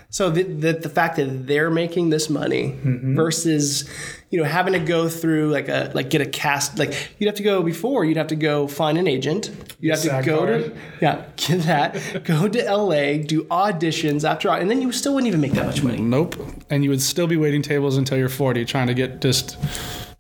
So 0.10 0.30
the, 0.30 0.44
the 0.44 0.74
the 0.74 0.90
fact 0.90 1.18
that 1.18 1.48
they're 1.48 1.70
making 1.70 2.12
this 2.12 2.30
money 2.30 2.72
Mm-hmm. 2.84 3.16
versus 3.16 3.90
you 4.32 4.40
know 4.40 4.46
having 4.46 4.72
to 4.74 4.80
go 4.80 5.10
through 5.10 5.52
like 5.52 5.68
a 5.68 5.92
like 5.94 6.10
get 6.10 6.22
a 6.22 6.26
cast 6.26 6.80
like 6.80 6.94
you'd 7.20 7.28
have 7.28 7.36
to 7.36 7.44
go 7.44 7.62
before 7.62 8.06
you'd 8.06 8.16
have 8.18 8.28
to 8.28 8.36
go 8.38 8.68
find 8.68 8.98
an 8.98 9.06
agent 9.08 9.52
you'd 9.82 9.92
have 9.92 10.02
to 10.02 10.22
go 10.26 10.46
to 10.46 10.76
yeah 11.02 11.26
get 11.36 11.62
that 11.64 12.24
go 12.24 12.48
to 12.48 12.60
LA 12.64 13.18
do 13.22 13.44
auditions 13.52 14.24
after 14.30 14.50
all, 14.50 14.56
and 14.56 14.70
then 14.70 14.82
you 14.82 14.92
still 14.94 15.14
wouldn't 15.14 15.28
even 15.28 15.42
make 15.42 15.52
that 15.54 15.66
much 15.66 15.84
money 15.84 15.98
Nope. 16.02 16.36
And 16.70 16.84
you 16.86 16.90
would 16.90 17.02
still 17.02 17.28
be 17.28 17.36
waiting 17.38 17.62
tables 17.62 17.98
until 17.98 18.18
you're 18.18 18.30
40 18.30 18.64
trying 18.66 18.88
to 18.88 18.94
get 18.94 19.20
just 19.22 19.58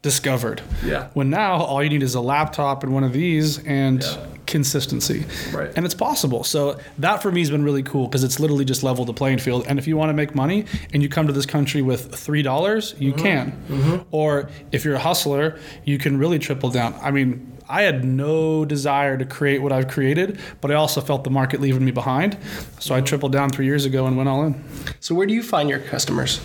discovered. 0.01 0.61
Yeah. 0.85 1.07
When 1.13 1.29
now 1.29 1.55
all 1.63 1.81
you 1.83 1.89
need 1.89 2.03
is 2.03 2.13
a 2.15 2.21
laptop 2.21 2.83
and 2.83 2.93
one 2.93 3.03
of 3.03 3.13
these 3.13 3.59
and 3.65 4.03
consistency. 4.47 5.25
Right. 5.53 5.71
And 5.75 5.85
it's 5.85 5.95
possible. 5.95 6.43
So 6.43 6.79
that 6.97 7.21
for 7.21 7.31
me 7.31 7.41
has 7.41 7.51
been 7.51 7.63
really 7.63 7.83
cool 7.83 8.07
because 8.07 8.23
it's 8.23 8.39
literally 8.39 8.65
just 8.65 8.83
leveled 8.83 9.07
the 9.07 9.13
playing 9.13 9.39
field. 9.39 9.65
And 9.67 9.77
if 9.77 9.87
you 9.87 9.97
want 9.97 10.09
to 10.09 10.13
make 10.13 10.33
money 10.33 10.65
and 10.93 11.03
you 11.03 11.09
come 11.09 11.27
to 11.27 11.33
this 11.33 11.45
country 11.45 11.81
with 11.81 12.11
$3, 12.11 12.99
you 12.99 13.13
mm-hmm. 13.13 13.21
can. 13.21 13.51
Mm-hmm. 13.69 14.03
Or 14.11 14.49
if 14.71 14.83
you're 14.85 14.95
a 14.95 14.99
hustler, 14.99 15.59
you 15.85 15.97
can 15.97 16.17
really 16.17 16.39
triple 16.39 16.69
down. 16.69 16.95
I 17.01 17.11
mean, 17.11 17.53
I 17.69 17.81
had 17.81 18.05
no 18.05 18.63
desire 18.63 19.17
to 19.17 19.25
create 19.25 19.61
what 19.61 19.73
I've 19.73 19.89
created, 19.89 20.39
but 20.61 20.71
I 20.71 20.75
also 20.75 21.01
felt 21.01 21.25
the 21.25 21.29
market 21.29 21.59
leaving 21.59 21.83
me 21.83 21.91
behind. 21.91 22.37
So 22.79 22.95
I 22.95 22.99
mm-hmm. 22.99 23.05
tripled 23.05 23.33
down 23.33 23.49
three 23.49 23.65
years 23.65 23.83
ago 23.83 24.07
and 24.07 24.15
went 24.15 24.29
all 24.29 24.45
in 24.45 24.63
so 24.99 25.15
where 25.15 25.27
do 25.27 25.33
you 25.33 25.43
find 25.43 25.69
your 25.69 25.79
customers 25.79 26.39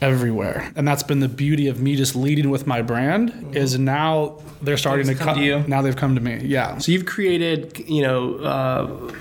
everywhere. 0.00 0.72
And 0.76 0.86
that's 0.86 1.02
been 1.02 1.20
the 1.20 1.28
beauty 1.28 1.68
of 1.68 1.80
me 1.80 1.96
just 1.96 2.14
leading 2.16 2.50
with 2.50 2.66
my 2.66 2.82
brand 2.82 3.56
is 3.56 3.78
now 3.78 4.38
they're 4.62 4.76
starting 4.76 5.06
to 5.06 5.14
come 5.14 5.26
come 5.28 5.38
to 5.38 5.44
you. 5.44 5.64
now 5.66 5.82
they've 5.82 5.96
come 5.96 6.14
to 6.14 6.20
me. 6.20 6.40
Yeah. 6.44 6.78
So 6.78 6.92
you've 6.92 7.06
created 7.06 7.78
you 7.88 8.02
know 8.02 8.34
uh, 8.36 9.12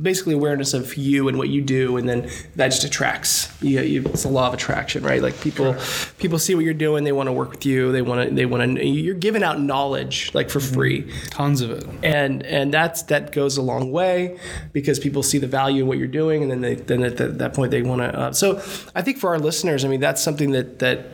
basically 0.00 0.34
awareness 0.34 0.74
of 0.74 0.94
you 0.96 1.28
and 1.28 1.38
what 1.38 1.48
you 1.48 1.62
do 1.62 1.96
and 1.96 2.08
then 2.08 2.28
that 2.56 2.68
just 2.68 2.84
attracts 2.84 3.50
you, 3.62 3.80
you 3.80 4.02
it's 4.06 4.24
a 4.24 4.28
law 4.28 4.48
of 4.48 4.54
attraction 4.54 5.02
right? 5.02 5.22
Like 5.22 5.40
people 5.40 5.76
people 6.18 6.38
see 6.38 6.54
what 6.54 6.64
you're 6.64 6.74
doing 6.74 7.04
they 7.04 7.12
want 7.12 7.28
to 7.28 7.32
work 7.32 7.50
with 7.50 7.64
you 7.64 7.92
they 7.92 8.02
want 8.02 8.28
to 8.28 8.34
they 8.34 8.46
want 8.46 8.76
to 8.76 8.86
you're 8.86 9.14
giving 9.14 9.42
out 9.42 9.60
knowledge 9.60 10.34
like 10.34 10.50
for 10.50 10.60
free. 10.60 11.10
Tons 11.30 11.60
of 11.60 11.70
it. 11.70 11.84
And 12.02 12.42
and 12.44 12.72
that's 12.72 13.02
that 13.04 13.32
goes 13.32 13.56
a 13.56 13.62
long 13.62 13.90
way 13.90 14.38
because 14.72 14.98
people 14.98 15.22
see 15.22 15.38
the 15.38 15.46
value 15.46 15.82
in 15.82 15.88
what 15.88 15.98
you're 15.98 16.06
doing 16.08 16.42
and 16.42 16.50
then 16.50 16.60
they 16.60 16.74
then 16.74 17.02
at 17.02 17.16
that, 17.16 17.38
that 17.38 17.54
point 17.54 17.70
they 17.70 17.82
want 17.82 18.00
to 18.02 18.18
uh, 18.18 18.32
so 18.32 18.56
i 18.94 19.02
think 19.02 19.18
for 19.18 19.30
our 19.30 19.38
listeners 19.38 19.84
i 19.84 19.88
mean 19.88 20.00
that's 20.00 20.22
something 20.22 20.50
that 20.52 20.78
that 20.78 21.06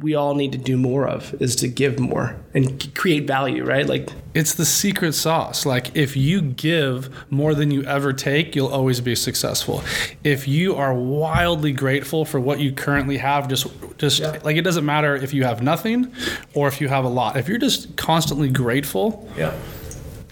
we 0.00 0.14
all 0.14 0.34
need 0.34 0.52
to 0.52 0.58
do 0.58 0.76
more 0.76 1.08
of 1.08 1.34
is 1.40 1.56
to 1.56 1.68
give 1.68 1.98
more 1.98 2.36
and 2.54 2.94
create 2.94 3.26
value 3.26 3.64
right? 3.64 3.86
Like 3.86 4.10
it's 4.34 4.54
the 4.54 4.64
secret 4.64 5.12
sauce. 5.12 5.66
Like 5.66 5.96
if 5.96 6.16
you 6.16 6.40
give 6.40 7.10
more 7.30 7.54
than 7.54 7.70
you 7.70 7.82
ever 7.84 8.12
take 8.12 8.54
you'll 8.54 8.68
always 8.68 9.00
be 9.00 9.14
successful. 9.14 9.82
If 10.22 10.46
you 10.46 10.76
are 10.76 10.94
wildly 10.94 11.72
grateful 11.72 12.24
for 12.24 12.38
what 12.38 12.60
you 12.60 12.72
currently 12.72 13.18
have 13.18 13.48
just 13.48 13.66
just 13.98 14.22
like 14.44 14.56
it 14.56 14.62
doesn't 14.62 14.84
matter 14.84 15.16
if 15.16 15.34
you 15.34 15.44
have 15.44 15.62
nothing 15.62 16.12
or 16.54 16.68
if 16.68 16.80
you 16.80 16.88
have 16.88 17.04
a 17.04 17.08
lot. 17.08 17.36
If 17.36 17.48
you're 17.48 17.58
just 17.58 17.96
constantly 17.96 18.50
grateful 18.50 19.28
yeah. 19.36 19.54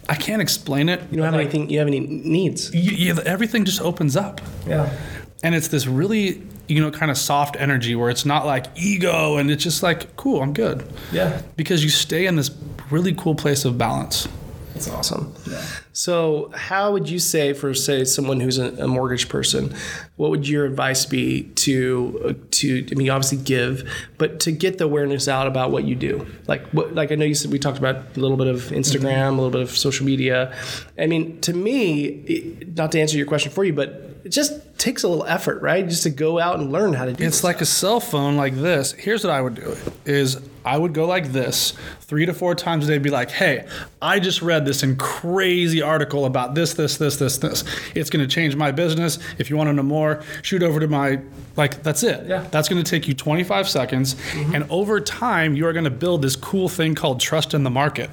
I 0.08 0.14
can't 0.14 0.40
explain 0.40 0.88
it. 0.88 1.00
You 1.10 1.16
don't 1.16 1.24
have 1.24 1.34
anything 1.34 1.68
you 1.70 1.78
have 1.78 1.88
any 1.88 2.00
needs. 2.00 2.72
you, 2.72 2.92
you, 2.92 3.20
everything 3.22 3.64
just 3.64 3.80
opens 3.80 4.16
up. 4.16 4.40
Yeah. 4.66 4.96
And 5.42 5.54
it's 5.54 5.68
this 5.68 5.86
really 5.86 6.42
you 6.68 6.80
know 6.80 6.90
kind 6.90 7.10
of 7.10 7.18
soft 7.18 7.56
energy 7.58 7.94
where 7.94 8.10
it's 8.10 8.24
not 8.24 8.46
like 8.46 8.66
ego 8.76 9.36
and 9.36 9.50
it's 9.50 9.62
just 9.62 9.82
like 9.82 10.16
cool 10.16 10.42
i'm 10.42 10.52
good 10.52 10.86
yeah 11.12 11.40
because 11.56 11.84
you 11.84 11.90
stay 11.90 12.26
in 12.26 12.36
this 12.36 12.50
really 12.90 13.14
cool 13.14 13.34
place 13.34 13.64
of 13.64 13.76
balance 13.78 14.28
That's 14.76 14.90
awesome. 14.90 15.34
Yeah. 15.48 15.64
So, 15.94 16.50
how 16.54 16.92
would 16.92 17.08
you 17.08 17.18
say 17.18 17.54
for 17.54 17.72
say 17.72 18.04
someone 18.04 18.40
who's 18.40 18.58
a, 18.58 18.74
a 18.74 18.86
mortgage 18.86 19.30
person, 19.30 19.74
what 20.16 20.30
would 20.30 20.46
your 20.46 20.66
advice 20.66 21.06
be 21.06 21.44
to 21.64 22.20
uh, 22.22 22.32
to 22.50 22.86
I 22.90 22.94
mean 22.94 23.08
obviously 23.08 23.38
give, 23.38 23.90
but 24.18 24.38
to 24.40 24.52
get 24.52 24.76
the 24.76 24.84
awareness 24.84 25.28
out 25.28 25.46
about 25.46 25.70
what 25.70 25.84
you 25.84 25.94
do? 25.94 26.26
Like 26.46 26.66
what 26.72 26.94
like 26.94 27.10
I 27.10 27.14
know 27.14 27.24
you 27.24 27.34
said 27.34 27.50
we 27.50 27.58
talked 27.58 27.78
about 27.78 27.96
a 28.16 28.20
little 28.20 28.36
bit 28.36 28.48
of 28.48 28.64
Instagram, 28.64 29.28
a 29.28 29.40
little 29.40 29.50
bit 29.50 29.62
of 29.62 29.70
social 29.70 30.04
media. 30.04 30.54
I 30.98 31.06
mean, 31.06 31.40
to 31.40 31.54
me, 31.54 32.58
not 32.76 32.92
to 32.92 33.00
answer 33.00 33.16
your 33.16 33.26
question 33.26 33.50
for 33.50 33.64
you, 33.64 33.72
but 33.72 34.28
just 34.28 34.52
takes 34.78 35.02
a 35.02 35.08
little 35.08 35.24
effort, 35.26 35.62
right? 35.62 35.88
Just 35.88 36.02
to 36.04 36.10
go 36.10 36.38
out 36.38 36.58
and 36.58 36.72
learn 36.72 36.92
how 36.92 37.04
to 37.04 37.12
do 37.12 37.22
it. 37.24 37.26
it's 37.26 37.42
like 37.44 37.60
a 37.60 37.66
cell 37.66 38.00
phone 38.00 38.36
like 38.36 38.54
this 38.54 38.92
here's 38.92 39.24
what 39.24 39.32
i 39.32 39.40
would 39.40 39.54
do 39.54 39.76
is 40.04 40.38
i 40.64 40.76
would 40.76 40.92
go 40.92 41.06
like 41.06 41.32
this 41.32 41.72
three 42.00 42.26
to 42.26 42.32
four 42.32 42.54
times 42.54 42.88
a 42.88 42.92
day 42.92 42.98
be 42.98 43.10
like 43.10 43.30
hey 43.30 43.66
i 44.02 44.18
just 44.20 44.42
read 44.42 44.64
this 44.64 44.82
in 44.82 44.96
crazy 44.96 45.82
article 45.82 46.24
about 46.24 46.54
this 46.54 46.74
this 46.74 46.96
this 46.96 47.16
this 47.16 47.38
this 47.38 47.64
it's 47.94 48.10
going 48.10 48.26
to 48.26 48.32
change 48.32 48.54
my 48.56 48.70
business 48.70 49.18
if 49.38 49.50
you 49.50 49.56
want 49.56 49.68
to 49.68 49.72
know 49.72 49.82
more 49.82 50.22
shoot 50.42 50.62
over 50.62 50.78
to 50.80 50.88
my 50.88 51.18
like 51.56 51.82
that's 51.82 52.02
it 52.02 52.26
Yeah. 52.26 52.42
that's 52.50 52.68
going 52.68 52.82
to 52.82 52.88
take 52.88 53.08
you 53.08 53.14
25 53.14 53.68
seconds 53.68 54.14
mm-hmm. 54.14 54.54
and 54.54 54.70
over 54.70 55.00
time 55.00 55.54
you 55.54 55.66
are 55.66 55.72
going 55.72 55.84
to 55.84 55.90
build 55.90 56.22
this 56.22 56.36
cool 56.36 56.68
thing 56.68 56.94
called 56.94 57.20
trust 57.20 57.54
in 57.54 57.62
the 57.64 57.70
market 57.70 58.10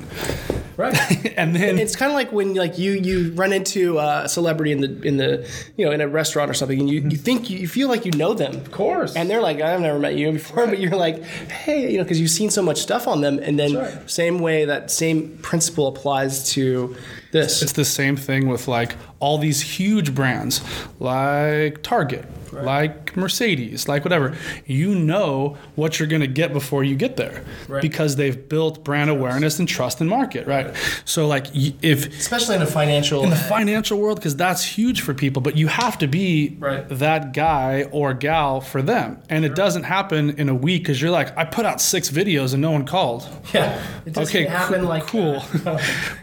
right. 0.77 0.95
and 1.37 1.55
then 1.55 1.77
it's 1.77 1.95
kind 1.95 2.11
of 2.11 2.15
like 2.15 2.31
when 2.31 2.53
like 2.53 2.77
you 2.77 2.91
you 2.93 3.31
run 3.33 3.53
into 3.53 3.99
a 3.99 4.27
celebrity 4.27 4.71
in 4.71 4.81
the 4.81 5.01
in 5.03 5.17
the 5.17 5.47
you 5.77 5.85
know 5.85 5.91
in 5.91 6.01
a 6.01 6.07
restaurant 6.07 6.49
or 6.53 6.55
something 6.55 6.79
and 6.79 6.89
you, 6.89 6.95
you 6.95 7.01
mm-hmm. 7.01 7.23
think 7.23 7.49
you, 7.49 7.57
you 7.59 7.67
feel 7.67 7.89
like 7.89 8.05
you 8.05 8.11
know 8.11 8.33
them 8.33 8.55
of 8.55 8.71
course. 8.71 9.15
and 9.15 9.29
they're 9.29 9.41
like 9.41 9.59
i've 9.61 9.81
never 9.81 9.99
met 9.99 10.15
you 10.15 10.31
before 10.31 10.67
but 10.71 10.79
you're 10.79 10.95
like 10.95 11.23
hey 11.23 11.91
you 11.91 11.97
know 11.97 12.03
because 12.03 12.19
you've 12.19 12.29
seen 12.29 12.49
so 12.49 12.61
much 12.61 12.81
stuff 12.81 13.07
on 13.07 13.21
them 13.21 13.39
and 13.39 13.57
then 13.59 13.75
right. 13.75 14.09
same 14.09 14.39
way 14.39 14.65
that 14.65 14.91
same 14.91 15.37
principle 15.39 15.87
applies 15.87 16.49
to 16.51 16.95
this. 17.33 17.61
It's 17.61 17.73
the 17.73 17.83
same 17.85 18.15
thing 18.15 18.47
with 18.47 18.67
like 18.69 18.95
all 19.19 19.37
these 19.37 19.59
huge 19.61 20.15
brands 20.15 20.61
like 20.99 21.81
Target, 21.83 22.25
like 22.51 23.15
Mercedes, 23.17 23.87
like 23.87 24.03
whatever. 24.05 24.35
You 24.65 24.95
know 24.95 25.57
what 25.75 25.97
you're 25.99 26.07
going 26.07 26.21
to 26.21 26.27
get 26.27 26.53
before 26.53 26.83
you 26.83 26.95
get 26.95 27.17
there 27.17 27.43
Right. 27.67 27.81
because 27.81 28.15
they've 28.15 28.47
built 28.49 28.83
brand 28.83 29.09
awareness 29.09 29.59
and 29.59 29.67
trust 29.67 30.01
in 30.01 30.07
market, 30.07 30.45
right? 30.47 30.73
So 31.05 31.27
like 31.27 31.47
if 31.53 32.07
especially 32.19 32.55
in 32.55 32.61
a 32.61 32.65
financial 32.67 33.23
in 33.23 33.29
the 33.29 33.35
financial 33.35 33.97
world 33.99 34.17
because 34.19 34.35
that's 34.35 34.63
huge 34.63 35.01
for 35.01 35.13
people 35.13 35.41
but 35.41 35.57
you 35.57 35.67
have 35.67 35.97
to 35.99 36.07
be 36.07 36.55
Right. 36.59 36.87
that 36.89 37.33
guy 37.33 37.83
or 37.91 38.13
gal 38.13 38.61
for 38.61 38.81
them. 38.81 39.19
And 39.29 39.43
it 39.45 39.55
doesn't 39.55 39.83
happen 39.83 40.31
in 40.31 40.47
a 40.49 40.55
week 40.55 40.83
because 40.83 41.01
you're 41.01 41.11
like 41.11 41.35
i 41.37 41.43
put 41.45 41.65
out 41.65 41.81
six 41.81 42.09
videos 42.09 42.53
and 42.53 42.61
no 42.61 42.71
one 42.71 42.85
called. 42.85 43.27
Yeah. 43.53 43.81
It 44.05 44.13
doesn't 44.13 44.35
okay 44.35 44.45
happen 44.47 44.81
coo- 44.81 44.87
like 44.87 45.07
cool. 45.07 45.41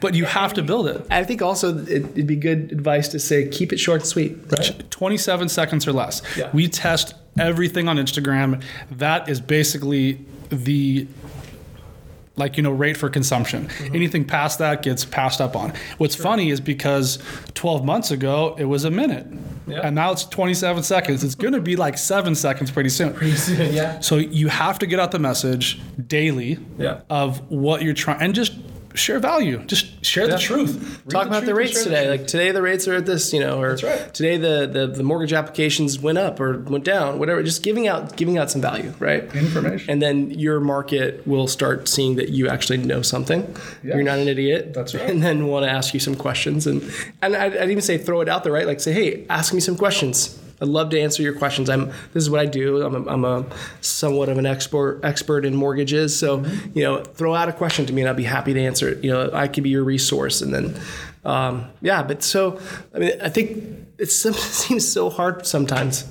but 0.00 0.14
you 0.14 0.24
have 0.26 0.52
to 0.54 0.62
build 0.62 0.86
it 0.88 0.99
i 1.10 1.24
think 1.24 1.42
also 1.42 1.76
it, 1.78 2.04
it'd 2.12 2.26
be 2.26 2.36
good 2.36 2.72
advice 2.72 3.08
to 3.08 3.18
say 3.18 3.48
keep 3.48 3.72
it 3.72 3.78
short 3.78 4.00
and 4.00 4.08
sweet 4.08 4.36
right 4.50 4.90
27 4.90 5.48
seconds 5.48 5.86
or 5.88 5.92
less. 5.94 6.20
Yeah. 6.36 6.50
We 6.52 6.68
test 6.68 7.14
everything 7.38 7.88
on 7.88 7.96
Instagram. 7.96 8.62
That 8.90 9.30
is 9.30 9.40
basically 9.40 10.18
the 10.50 11.06
like 12.36 12.56
you 12.56 12.62
know 12.62 12.70
rate 12.70 12.96
for 12.96 13.08
consumption. 13.08 13.66
Mm-hmm. 13.68 13.94
Anything 13.94 14.24
past 14.24 14.58
that 14.58 14.82
gets 14.82 15.04
passed 15.06 15.40
up 15.40 15.56
on. 15.56 15.72
What's 15.98 16.14
funny 16.14 16.50
is 16.50 16.60
because 16.60 17.18
12 17.54 17.84
months 17.84 18.10
ago 18.10 18.54
it 18.58 18.64
was 18.66 18.84
a 18.84 18.90
minute. 18.90 19.26
Yeah. 19.66 19.80
And 19.84 19.94
now 19.94 20.12
it's 20.12 20.24
27 20.24 20.82
seconds. 20.82 21.22
It's 21.24 21.34
going 21.34 21.52
to 21.54 21.60
be 21.60 21.76
like 21.76 21.96
seven 21.96 22.34
seconds 22.34 22.70
pretty 22.70 22.88
soon. 22.88 23.14
Pretty 23.14 23.36
soon, 23.36 23.72
yeah. 23.72 24.00
So 24.00 24.16
you 24.16 24.48
have 24.48 24.78
to 24.80 24.86
get 24.86 24.98
out 24.98 25.12
the 25.12 25.18
message 25.18 25.80
daily 26.08 26.58
Yeah. 26.78 27.00
of 27.08 27.48
what 27.50 27.82
you're 27.82 27.94
trying 27.94 28.20
and 28.20 28.34
just 28.34 28.52
share 28.94 29.18
value. 29.18 29.58
Just 29.66 30.04
share 30.04 30.24
Yeah. 30.24 30.32
the 30.36 30.38
truth. 30.38 31.00
Read 31.04 31.10
Talk 31.10 31.26
about 31.26 31.38
truth 31.40 31.46
the 31.46 31.54
rates 31.54 31.82
today. 31.84 32.06
truth. 32.06 32.20
Like 32.20 32.26
today, 32.26 32.50
the 32.52 32.62
rates 32.62 32.88
are 32.88 32.94
at 32.94 33.06
this, 33.06 33.32
you 33.32 33.40
know, 33.40 33.60
or 33.60 33.76
right. 33.82 34.12
today 34.14 34.36
the, 34.36 34.68
the 34.70 34.86
the 34.88 35.02
mortgage 35.02 35.32
applications 35.32 35.98
went 35.98 36.18
up 36.18 36.40
or 36.40 36.58
went 36.58 36.84
down, 36.84 37.18
whatever. 37.18 37.42
Just 37.42 37.62
giving 37.62 37.86
out 37.88 38.16
giving 38.16 38.38
out 38.38 38.50
some 38.50 38.60
value, 38.60 38.92
right? 38.98 39.24
Information. 39.34 39.90
and 39.90 40.02
then 40.02 40.30
your 40.30 40.60
market 40.60 41.26
will 41.26 41.46
start 41.46 41.88
seeing 41.88 42.16
that 42.16 42.30
you 42.30 42.48
actually 42.48 42.78
know 42.78 43.02
something. 43.02 43.54
You're 43.82 44.02
not 44.02 44.18
an 44.18 44.28
idiot. 44.28 44.74
That's 44.74 44.94
right. 44.94 45.08
And 45.10 45.22
then 45.22 45.46
want 45.46 45.64
to 45.64 45.70
ask 45.70 45.92
you 45.94 46.00
some 46.00 46.14
questions, 46.14 46.66
and 46.66 46.82
and 47.22 47.34
I'd, 47.36 47.56
I'd 47.56 47.70
even 47.70 47.82
say 47.82 47.98
throw 47.98 48.20
it 48.20 48.28
out 48.28 48.44
there, 48.44 48.52
right? 48.52 48.66
Like 48.66 48.80
say, 48.80 48.92
hey, 48.92 49.26
ask 49.28 49.52
me 49.54 49.60
some 49.60 49.76
questions. 49.76 50.38
I'd 50.60 50.68
love 50.68 50.90
to 50.90 51.00
answer 51.00 51.22
your 51.22 51.34
questions. 51.34 51.70
I'm. 51.70 51.86
This 52.12 52.22
is 52.22 52.30
what 52.30 52.40
I 52.40 52.46
do. 52.46 52.82
I'm 52.84 52.94
a, 52.94 53.10
I'm 53.10 53.24
a 53.24 53.44
somewhat 53.80 54.28
of 54.28 54.38
an 54.38 54.46
expert 54.46 55.00
expert 55.02 55.44
in 55.44 55.54
mortgages. 55.54 56.16
So 56.18 56.30
Mm-hmm. 56.40 56.78
you 56.78 56.84
know, 56.84 57.02
throw 57.02 57.34
out 57.34 57.48
a 57.48 57.52
question 57.52 57.86
to 57.86 57.92
me, 57.92 58.02
and 58.02 58.08
I'll 58.08 58.14
be 58.14 58.24
happy 58.24 58.54
to 58.54 58.60
answer 58.60 58.88
it. 58.88 59.04
You 59.04 59.10
know, 59.10 59.30
I 59.32 59.48
could 59.48 59.64
be 59.64 59.70
your 59.70 59.84
resource, 59.84 60.40
and 60.42 60.54
then 60.54 60.80
um, 61.24 61.68
yeah. 61.82 62.02
But 62.02 62.22
so 62.22 62.60
I 62.94 62.98
mean, 62.98 63.12
I 63.22 63.28
think 63.28 63.62
it 63.98 64.10
seems 64.10 64.90
so 64.90 65.10
hard 65.10 65.46
sometimes 65.46 66.06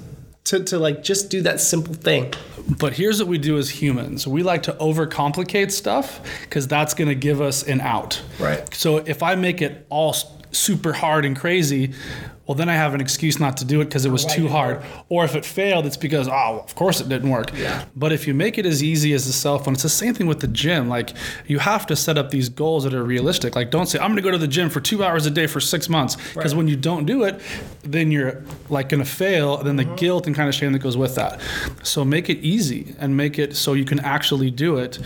to 0.46 0.64
to 0.64 0.80
like 0.80 1.04
just 1.04 1.30
do 1.30 1.42
that 1.44 1.60
simple 1.60 1.94
thing. 1.94 2.34
But 2.78 2.94
here's 2.94 3.20
what 3.20 3.28
we 3.28 3.38
do 3.38 3.58
as 3.58 3.70
humans 3.70 4.28
we 4.28 4.44
like 4.44 4.64
to 4.64 4.74
overcomplicate 4.74 5.72
stuff 5.72 6.20
because 6.44 6.68
that's 6.68 6.94
going 6.94 7.08
to 7.10 7.16
give 7.16 7.42
us 7.42 7.64
an 7.64 7.82
out. 7.82 8.22
Right. 8.40 8.72
So 8.74 8.98
if 8.98 9.24
I 9.24 9.36
make 9.36 9.62
it 9.62 9.86
all 9.90 10.16
super 10.52 10.94
hard 10.94 11.26
and 11.26 11.38
crazy, 11.38 11.94
well, 12.50 12.56
then 12.56 12.68
I 12.68 12.74
have 12.74 12.96
an 12.96 13.00
excuse 13.00 13.40
not 13.40 13.58
to 13.58 13.66
do 13.66 13.80
it 13.80 13.86
because 13.86 14.06
it 14.06 14.10
was 14.10 14.26
too 14.26 14.48
hard. 14.48 14.82
Or 15.08 15.24
if 15.24 15.36
it 15.36 15.46
failed, 15.46 15.86
it's 15.86 15.98
because, 15.98 16.28
oh, 16.28 16.64
of 16.66 16.74
course 16.74 17.00
it 17.00 17.08
didn't 17.08 17.30
work. 17.30 17.56
Yeah. 17.56 17.86
But 17.96 18.12
if 18.12 18.26
you 18.26 18.34
make 18.34 18.58
it 18.58 18.66
as 18.66 18.82
easy 18.82 19.14
as 19.14 19.28
the 19.28 19.34
cell 19.34 19.60
phone, 19.60 19.76
it's 19.76 19.84
the 19.84 19.90
same 19.90 20.16
thing 20.16 20.26
with 20.26 20.40
the 20.40 20.48
gym. 20.48 20.90
Like 20.90 21.14
you 21.46 21.60
have 21.60 21.86
to 21.86 21.96
set 21.96 22.18
up 22.18 22.32
these 22.32 22.50
goals 22.50 22.86
that 22.86 22.96
are 22.96 23.04
realistic. 23.04 23.56
Like 23.56 23.70
don't 23.70 23.86
say, 23.86 24.00
I'm 24.00 24.08
going 24.08 24.16
to 24.16 24.24
go 24.24 24.32
to 24.32 24.40
the 24.40 24.48
gym 24.48 24.72
for 24.72 24.80
two 24.80 25.04
hours 25.04 25.28
a 25.28 25.30
day 25.30 25.46
for 25.46 25.60
six 25.60 25.88
months. 25.90 26.16
Because 26.16 26.56
Right. 26.56 26.58
when 26.58 26.68
you 26.68 26.76
don't 26.76 27.06
do 27.06 27.24
it, 27.24 27.40
then 27.84 28.10
you're 28.10 28.44
like 28.68 28.90
going 28.90 29.04
to 29.04 29.10
fail. 29.10 29.60
And 29.60 29.68
then 29.68 29.76
the 29.76 29.86
mm-hmm. 29.86 29.94
guilt 29.98 30.26
and 30.26 30.36
kind 30.36 30.50
of 30.50 30.56
shame 30.56 30.72
that 30.72 30.80
goes 30.80 30.98
with 30.98 31.14
that. 31.14 31.40
So 31.84 32.04
make 32.04 32.32
it 32.32 32.40
easy 32.40 32.96
and 32.98 33.16
make 33.16 33.38
it 33.38 33.56
so 33.56 33.74
you 33.74 33.86
can 33.86 34.00
actually 34.00 34.50
do 34.50 34.80
it. 34.80 34.98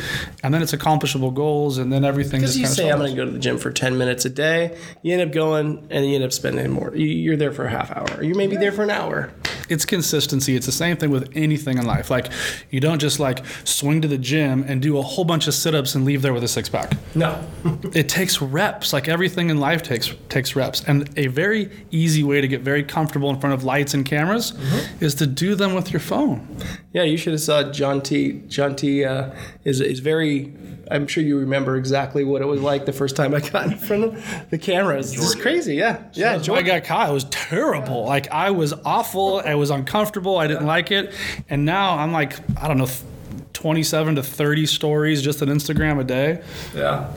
And 0.44 0.54
then 0.54 0.62
it's 0.62 0.72
accomplishable 0.72 1.32
goals. 1.32 1.78
And 1.78 1.92
then 1.92 2.06
everything 2.06 2.40
Because 2.40 2.56
just 2.56 2.62
you 2.62 2.68
say 2.68 2.90
I'm 2.90 3.00
going 3.00 3.12
to 3.12 3.18
go 3.18 3.26
to 3.26 3.32
the 3.32 3.40
gym 3.40 3.58
for 3.58 3.70
10 3.70 3.98
minutes 3.98 4.24
a 4.24 4.30
day, 4.30 4.78
you 5.02 5.12
end 5.12 5.22
up 5.22 5.34
going 5.36 5.86
and 5.90 6.06
you 6.06 6.16
end 6.16 6.24
up 6.24 6.32
spending 6.32 6.72
more. 6.72 6.96
You- 6.96 7.33
You're 7.34 7.40
there 7.40 7.52
for 7.52 7.66
a 7.66 7.70
half 7.72 7.90
hour. 7.90 8.24
You 8.24 8.36
may 8.36 8.46
be 8.46 8.58
there 8.58 8.72
for 8.72 8.84
an 8.84 8.92
hour. 8.92 9.32
It's 9.74 9.86
consistency. 9.86 10.56
It's 10.56 10.66
the 10.66 10.72
same 10.72 10.96
thing 10.98 11.10
with 11.10 11.30
anything 11.36 11.78
in 11.78 11.86
life. 11.86 12.10
Like 12.10 12.28
you 12.70 12.80
don't 12.80 13.00
just 13.00 13.20
like 13.20 13.44
swing 13.66 14.02
to 14.02 14.08
the 14.08 14.18
gym 14.18 14.64
and 14.68 14.82
do 14.82 14.98
a 14.98 15.02
whole 15.02 15.26
bunch 15.26 15.48
of 15.48 15.54
sit-ups 15.54 15.96
and 15.96 16.06
leave 16.06 16.22
there 16.22 16.34
with 16.34 16.44
a 16.44 16.48
six 16.48 16.70
pack. 16.70 16.94
No. 17.16 17.44
it 17.94 18.08
takes 18.08 18.42
reps. 18.42 18.94
Like 18.94 19.08
everything 19.08 19.50
in 19.50 19.60
life 19.60 19.82
takes 19.84 20.14
takes 20.30 20.56
reps. 20.56 20.84
And 20.86 21.10
a 21.18 21.28
very 21.28 21.70
easy 21.92 22.24
way 22.24 22.40
to 22.40 22.48
get 22.48 22.62
very 22.62 22.84
comfortable 22.84 23.30
in 23.30 23.40
front 23.40 23.54
of 23.54 23.64
lights 23.64 23.94
and 23.94 24.06
cameras 24.06 24.54
Mm-hmm. 24.54 25.04
is 25.04 25.16
to 25.16 25.26
do 25.28 25.56
them 25.56 25.74
with 25.74 25.92
your 25.92 26.00
phone. 26.00 26.48
yeah, 26.94 27.04
you 27.04 27.18
should 27.18 27.34
have 27.34 27.42
saw 27.42 27.72
John 27.72 28.02
T. 28.02 28.42
John 28.48 28.76
T. 28.76 29.04
Uh, 29.04 29.32
is 29.64 29.82
is 29.82 30.00
very. 30.00 30.54
I'm 30.92 31.08
sure 31.08 31.24
you 31.24 31.40
remember 31.40 31.78
exactly 31.78 32.24
what 32.26 32.42
it 32.42 32.46
was 32.46 32.62
like 32.62 32.86
the 32.86 32.92
first 32.94 33.16
time 33.16 33.34
I 33.34 33.40
got 33.40 33.66
in 33.68 33.78
front 33.78 34.04
of 34.04 34.50
the 34.50 34.58
cameras. 34.58 35.12
This 35.16 35.24
is 35.24 35.36
crazy. 35.36 35.76
Yeah, 35.76 36.04
yeah. 36.14 36.38
When 36.38 36.60
I 36.60 36.62
got 36.62 36.84
caught, 36.84 37.10
it 37.10 37.14
was 37.14 37.24
terrible. 37.26 38.04
Like 38.06 38.30
I 38.32 38.52
was 38.52 38.74
awful. 38.86 39.42
I 39.46 39.56
was 39.56 39.63
uncomfortable. 39.70 40.38
I 40.38 40.48
didn't 40.48 40.66
like 40.68 40.92
it. 40.92 41.14
And 41.50 41.66
now 41.66 41.98
I'm 41.98 42.12
like, 42.12 42.38
I 42.62 42.68
don't 42.68 42.78
know, 42.78 42.88
27 43.54 44.16
to 44.16 44.24
30 44.24 44.66
stories 44.66 45.22
just 45.22 45.42
on 45.42 45.48
Instagram 45.48 46.00
a 46.00 46.04
day. 46.04 46.44
Yeah. 46.76 47.12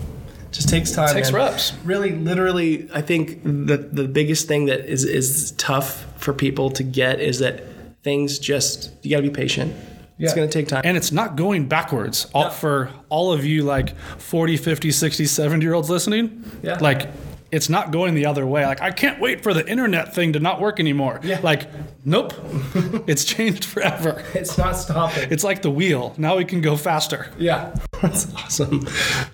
Just 0.52 0.68
takes 0.68 0.90
time. 0.92 1.12
Takes 1.12 1.32
man. 1.32 1.42
reps. 1.50 1.72
Really, 1.84 2.12
literally, 2.12 2.88
I 2.94 3.02
think 3.02 3.42
the 3.42 3.76
the 3.92 4.08
biggest 4.08 4.48
thing 4.48 4.66
that 4.66 4.86
is 4.86 5.04
is 5.04 5.52
tough 5.58 6.06
for 6.18 6.32
people 6.32 6.70
to 6.70 6.82
get 6.82 7.20
is 7.20 7.40
that 7.40 7.64
things 8.02 8.38
just 8.38 8.90
you 9.02 9.10
got 9.10 9.16
to 9.16 9.22
be 9.22 9.30
patient. 9.30 9.74
Yeah. 10.18 10.26
It's 10.26 10.34
going 10.34 10.48
to 10.48 10.52
take 10.52 10.66
time. 10.68 10.80
And 10.84 10.96
it's 10.96 11.12
not 11.12 11.36
going 11.36 11.68
backwards. 11.68 12.26
All, 12.32 12.48
For 12.48 12.88
all 13.10 13.32
of 13.34 13.44
you 13.44 13.64
like 13.64 13.94
40, 14.18 14.56
50, 14.56 14.90
60, 14.90 15.26
70 15.26 15.62
year 15.62 15.74
olds 15.74 15.90
listening, 15.90 16.42
Yeah. 16.62 16.78
like 16.80 17.08
it's 17.52 17.68
not 17.68 17.90
going 17.90 18.14
the 18.14 18.26
other 18.26 18.46
way. 18.46 18.66
Like 18.66 18.80
I 18.80 18.90
can't 18.90 19.20
wait 19.20 19.42
for 19.42 19.54
the 19.54 19.66
internet 19.68 20.14
thing 20.14 20.32
to 20.32 20.40
not 20.40 20.60
work 20.60 20.80
anymore. 20.80 21.20
Yeah. 21.22 21.40
Like, 21.42 21.68
nope. 22.04 22.32
it's 23.06 23.24
changed 23.24 23.64
forever. 23.64 24.24
it's 24.34 24.58
not 24.58 24.76
stopping. 24.76 25.30
It's 25.30 25.44
like 25.44 25.62
the 25.62 25.70
wheel. 25.70 26.14
Now 26.18 26.36
we 26.36 26.44
can 26.44 26.60
go 26.60 26.76
faster. 26.76 27.30
Yeah, 27.38 27.74
that's 28.02 28.34
awesome. 28.34 28.86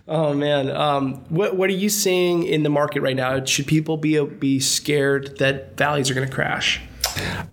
Oh 0.07 0.35
man, 0.35 0.71
um, 0.71 1.25
what 1.29 1.57
what 1.57 1.71
are 1.71 1.75
you 1.75 1.89
seeing 1.89 2.45
in 2.45 2.63
the 2.63 2.71
market 2.71 3.01
right 3.01 3.17
now? 3.17 3.45
Should 3.45 3.67
people 3.67 3.97
be 3.97 4.23
be 4.25 4.61
scared 4.61 5.39
that 5.39 5.77
values 5.77 6.11
are 6.11 6.15
going 6.15 6.29
to 6.29 6.35
crash? 6.35 6.81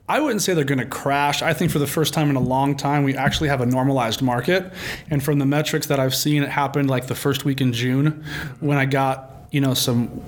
I 0.08 0.19
wouldn't 0.19 0.41
say 0.41 0.54
they're 0.54 0.63
going 0.63 0.80
to 0.80 0.86
crash. 0.86 1.41
I 1.41 1.54
think 1.54 1.72
for 1.72 1.80
the 1.80 1.88
first 1.88 2.13
time 2.13 2.30
in 2.30 2.36
a 2.36 2.41
long 2.41 2.76
time, 2.76 3.04
we 3.04 3.15
actually 3.15 3.50
have 3.50 3.62
a 3.62 3.65
normalized 3.65 4.22
market. 4.22 4.72
And 5.10 5.22
from 5.24 5.39
the 5.39 5.45
metrics 5.45 5.88
that 5.88 6.00
I've 6.00 6.15
seen, 6.15 6.43
it 6.43 6.50
happened 6.50 6.89
like 6.89 7.08
the 7.08 7.15
first 7.15 7.45
week 7.45 7.60
in 7.60 7.74
June 7.74 8.24
when 8.60 8.78
I 8.78 8.86
got, 8.86 9.48
you 9.52 9.60
know, 9.60 9.74
some 9.74 10.22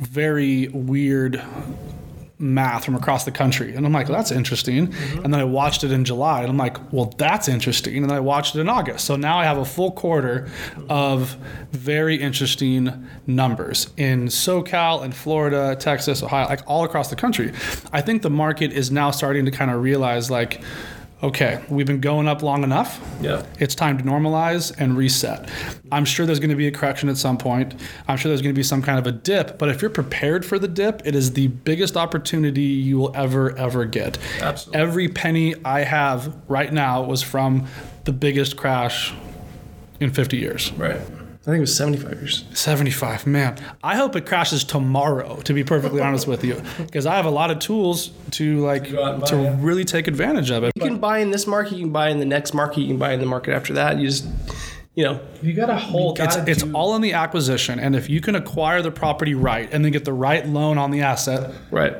very 0.00 0.68
weird 0.68 1.42
math 2.36 2.84
from 2.84 2.96
across 2.96 3.24
the 3.24 3.30
country. 3.30 3.74
And 3.74 3.86
I'm 3.86 3.92
like, 3.92 4.08
well, 4.08 4.18
that's 4.18 4.32
interesting. 4.32 4.92
And 5.22 5.32
then 5.32 5.40
I 5.40 5.44
watched 5.44 5.84
it 5.84 5.92
in 5.92 6.04
July 6.04 6.40
and 6.40 6.50
I'm 6.50 6.56
like, 6.56 6.92
well, 6.92 7.14
that's 7.16 7.48
interesting. 7.48 7.96
And 7.96 8.10
then 8.10 8.16
I 8.16 8.20
watched 8.20 8.56
it 8.56 8.60
in 8.60 8.68
August. 8.68 9.06
So 9.06 9.16
now 9.16 9.38
I 9.38 9.44
have 9.44 9.56
a 9.56 9.64
full 9.64 9.92
quarter 9.92 10.50
of 10.88 11.36
very 11.70 12.16
interesting 12.16 13.08
numbers 13.26 13.88
in 13.96 14.26
SoCal 14.26 15.04
and 15.04 15.14
Florida, 15.14 15.76
Texas, 15.76 16.22
Ohio, 16.22 16.48
like 16.48 16.60
all 16.66 16.84
across 16.84 17.08
the 17.08 17.16
country. 17.16 17.52
I 17.92 18.00
think 18.00 18.22
the 18.22 18.30
market 18.30 18.72
is 18.72 18.90
now 18.90 19.12
starting 19.12 19.44
to 19.44 19.50
kind 19.50 19.70
of 19.70 19.80
realize 19.80 20.30
like, 20.30 20.60
okay, 21.24 21.64
we've 21.70 21.86
been 21.86 22.00
going 22.00 22.28
up 22.28 22.42
long 22.42 22.62
enough. 22.62 23.00
Yeah. 23.20 23.44
It's 23.58 23.74
time 23.74 23.96
to 23.96 24.04
normalize 24.04 24.72
and 24.78 24.96
reset. 24.96 25.48
I'm 25.90 26.04
sure 26.04 26.26
there's 26.26 26.38
going 26.38 26.50
to 26.50 26.56
be 26.56 26.66
a 26.66 26.70
correction 26.70 27.08
at 27.08 27.16
some 27.16 27.38
point. 27.38 27.74
I'm 28.06 28.18
sure 28.18 28.28
there's 28.28 28.42
going 28.42 28.54
to 28.54 28.58
be 28.58 28.62
some 28.62 28.82
kind 28.82 28.98
of 28.98 29.06
a 29.06 29.12
dip, 29.12 29.58
but 29.58 29.70
if 29.70 29.80
you're 29.80 29.90
prepared 29.90 30.44
for 30.44 30.58
the 30.58 30.68
dip, 30.68 31.02
it 31.06 31.14
is 31.14 31.32
the 31.32 31.48
biggest 31.48 31.96
opportunity 31.96 32.62
you 32.62 32.98
will 32.98 33.16
ever, 33.16 33.56
ever 33.56 33.86
get. 33.86 34.18
Absolutely. 34.40 34.80
Every 34.80 35.08
penny 35.08 35.54
I 35.64 35.80
have 35.80 36.36
right 36.46 36.72
now 36.72 37.02
was 37.02 37.22
from 37.22 37.66
the 38.04 38.12
biggest 38.12 38.56
crash 38.56 39.14
in 40.00 40.10
50 40.10 40.36
years. 40.36 40.72
Right. 40.72 41.00
I 41.44 41.48
think 41.48 41.58
it 41.58 41.60
was 41.60 41.76
seventy 41.76 41.98
five 41.98 42.14
years. 42.14 42.42
75, 42.54 43.26
man. 43.26 43.58
I 43.82 43.96
hope 43.96 44.16
it 44.16 44.24
crashes 44.24 44.64
tomorrow, 44.64 45.36
to 45.42 45.52
be 45.52 45.62
perfectly 45.62 46.00
honest 46.00 46.26
with 46.26 46.42
you, 46.42 46.62
because 46.78 47.04
I 47.04 47.16
have 47.16 47.26
a 47.26 47.30
lot 47.30 47.50
of 47.50 47.58
tools 47.58 48.12
to 48.30 48.64
like 48.64 48.90
go 48.90 49.04
out 49.04 49.12
and 49.12 49.20
buy, 49.20 49.26
to 49.28 49.36
yeah. 49.36 49.56
really 49.58 49.84
take 49.84 50.08
advantage 50.08 50.50
of 50.50 50.64
it. 50.64 50.72
You 50.74 50.80
can 50.80 50.96
buy 50.96 51.18
in 51.18 51.32
this 51.32 51.46
market. 51.46 51.74
You 51.74 51.84
can 51.84 51.92
buy 51.92 52.08
in 52.08 52.18
the 52.18 52.24
next 52.24 52.54
market. 52.54 52.80
You 52.80 52.86
can 52.86 52.96
buy 52.96 53.12
in 53.12 53.20
the 53.20 53.26
market 53.26 53.52
after 53.52 53.74
that. 53.74 53.98
You 53.98 54.08
just, 54.08 54.26
you 54.94 55.04
know, 55.04 55.20
you 55.42 55.52
got 55.52 55.66
to 55.66 55.76
hold. 55.76 56.18
It's 56.18 56.36
it's 56.36 56.62
all 56.72 56.96
in 56.96 57.02
the 57.02 57.12
acquisition, 57.12 57.78
and 57.78 57.94
if 57.94 58.08
you 58.08 58.22
can 58.22 58.36
acquire 58.36 58.80
the 58.80 58.90
property 58.90 59.34
right 59.34 59.68
and 59.70 59.84
then 59.84 59.92
get 59.92 60.06
the 60.06 60.14
right 60.14 60.48
loan 60.48 60.78
on 60.78 60.92
the 60.92 61.02
asset, 61.02 61.52
right. 61.70 61.94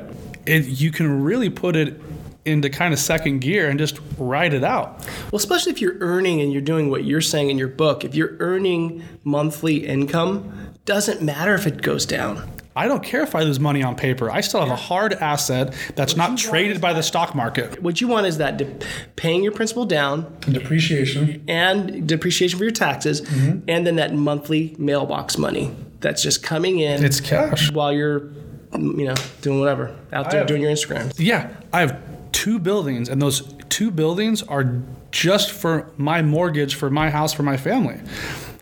it, 0.47 0.65
you 0.65 0.89
can 0.89 1.23
really 1.23 1.51
put 1.51 1.75
it 1.75 2.01
into 2.45 2.69
kind 2.69 2.93
of 2.93 2.99
second 2.99 3.39
gear 3.39 3.69
and 3.69 3.79
just 3.79 3.99
ride 4.17 4.53
it 4.53 4.63
out. 4.63 4.99
Well, 5.31 5.37
especially 5.37 5.71
if 5.71 5.81
you're 5.81 5.97
earning 5.99 6.41
and 6.41 6.53
you're 6.53 6.61
doing 6.61 6.89
what 6.89 7.03
you're 7.03 7.21
saying 7.21 7.49
in 7.49 7.57
your 7.57 7.67
book. 7.67 8.03
If 8.05 8.13
you're 8.15 8.35
earning 8.39 9.03
monthly 9.23 9.85
income, 9.87 10.71
doesn't 10.85 11.21
matter 11.21 11.55
if 11.55 11.65
it 11.65 11.81
goes 11.81 12.05
down. 12.05 12.47
I 12.77 12.87
don't 12.89 13.01
care 13.01 13.21
if 13.23 13.35
I 13.35 13.41
lose 13.43 13.57
money 13.59 13.81
on 13.83 13.95
paper. 13.95 14.29
I 14.29 14.41
still 14.41 14.59
have 14.59 14.69
a 14.69 14.75
hard 14.75 15.13
asset 15.13 15.73
that's 15.95 16.17
not 16.17 16.37
traded 16.37 16.81
by 16.81 16.91
the 16.91 17.01
stock 17.01 17.33
market. 17.33 17.81
What 17.81 18.01
you 18.01 18.07
want 18.09 18.27
is 18.27 18.37
that 18.39 18.57
de- 18.57 18.75
paying 19.15 19.43
your 19.43 19.53
principal 19.53 19.85
down 19.85 20.35
Depreciation. 20.41 21.41
and 21.47 22.05
depreciation 22.07 22.57
for 22.59 22.65
your 22.65 22.71
taxes, 22.73 23.21
Mm-hmm. 23.21 23.59
and 23.69 23.87
then 23.87 23.95
that 23.95 24.13
monthly 24.13 24.75
mailbox 24.77 25.37
money 25.37 25.73
that's 26.01 26.21
just 26.21 26.43
coming 26.43 26.79
in. 26.79 27.03
It's 27.03 27.21
cash. 27.21 27.71
while 27.71 27.93
you're, 27.93 28.25
you 28.73 29.05
know, 29.05 29.15
doing 29.41 29.61
whatever 29.61 29.95
out 30.11 30.29
there 30.29 30.41
have- 30.41 30.47
doing 30.47 30.61
your 30.61 30.71
Instagram. 30.71 31.13
Yeah, 31.17 31.49
I 31.71 31.79
have 31.79 31.97
two 32.45 32.59
buildings, 32.59 33.09
and 33.09 33.19
those 33.19 33.41
two 33.69 33.89
buildings 33.89 34.43
are 34.43 34.79
just 35.09 35.49
for 35.49 35.91
my 35.97 36.21
mortgage 36.21 36.75
for 36.75 36.91
my 36.91 37.09
house 37.09 37.33
for 37.33 37.41
my 37.41 37.57
family. 37.57 37.99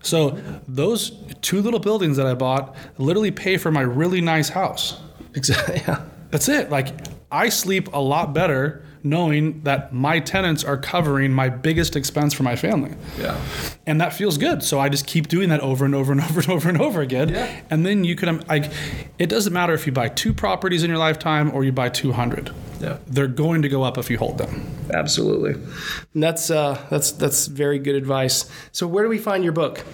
So 0.02 0.40
those 0.70 1.12
two 1.42 1.62
little 1.62 1.82
buildings 1.82 2.16
that 2.16 2.26
I 2.26 2.34
bought 2.34 2.78
literally 2.98 3.32
pay 3.32 3.58
for 3.58 3.72
my 3.72 3.82
really 3.82 4.22
nice 4.22 4.48
house. 4.48 5.02
Exactly. 5.36 5.82
Yeah. 5.86 6.02
That's 6.32 6.48
it. 6.48 6.70
Like 6.70 6.94
I 7.30 7.50
sleep 7.50 7.92
a 7.92 8.00
lot 8.00 8.34
better 8.34 8.86
knowing 9.04 9.62
that 9.64 9.92
my 9.92 10.22
tenants 10.22 10.64
are 10.64 10.78
covering 10.78 11.34
my 11.34 11.50
biggest 11.50 11.98
expense 11.98 12.34
for 12.34 12.44
my 12.44 12.56
family. 12.56 12.96
Yeah. 13.20 13.38
And 13.86 14.00
that 14.00 14.14
feels 14.14 14.38
good. 14.38 14.64
So 14.64 14.80
I 14.80 14.88
just 14.88 15.08
keep 15.08 15.28
doing 15.28 15.50
that 15.50 15.60
over 15.60 15.84
and 15.84 15.94
over 15.94 16.14
and 16.14 16.22
over 16.30 16.40
and 16.40 16.50
over 16.50 16.70
and 16.70 16.82
over 16.82 17.02
again. 17.02 17.30
Yeah. 17.30 17.62
And 17.70 17.86
then 17.86 18.06
you 18.06 18.16
can, 18.16 18.30
um, 18.30 18.44
like, 18.48 18.72
it 19.20 19.28
doesn't 19.28 19.52
matter 19.52 19.74
if 19.74 19.86
you 19.86 19.92
buy 19.92 20.08
two 20.08 20.34
properties 20.34 20.84
in 20.84 20.90
your 20.90 21.00
lifetime 21.00 21.52
or 21.54 21.66
you 21.66 21.74
buy 21.74 21.90
200. 21.90 22.54
Yeah. 22.84 22.98
They're 23.08 23.28
going 23.28 23.62
to 23.62 23.70
go 23.70 23.84
up 23.84 23.98
if 23.98 24.10
you 24.10 24.18
hold 24.18 24.38
them. 24.38 24.70
Absolutely. 24.94 25.54
And 26.14 26.22
that's 26.22 26.52
uh, 26.52 26.86
that's 26.90 27.14
that's 27.14 27.48
very 27.48 27.80
good 27.80 27.96
advice. 27.96 28.52
So 28.74 28.86
where 28.88 29.04
do 29.04 29.10
we 29.10 29.18
find 29.18 29.42
your 29.42 29.54
book? 29.54 29.86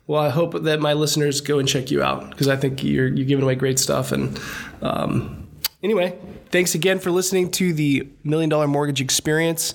Well, 0.07 0.23
I 0.23 0.31
hope 0.31 0.63
that 0.63 0.81
my 0.81 0.95
listeners 0.95 1.43
go 1.43 1.59
and 1.59 1.69
check 1.69 1.91
you 1.91 2.03
out 2.03 2.31
because 2.31 2.49
I 2.49 2.57
think 2.57 2.83
you're 2.83 3.09
you're 3.09 3.27
giving 3.27 3.43
away 3.43 3.57
great 3.57 3.79
stuff. 3.79 4.13
And 4.13 4.41
um, 4.81 5.47
anyway, 5.83 6.19
thanks 6.51 6.75
again 6.75 6.99
for 6.99 7.11
listening 7.11 7.51
to 7.53 7.75
the 7.75 8.09
Million 8.25 8.49
Dollar 8.49 8.67
Mortgage 8.67 9.03
Experience. 9.03 9.75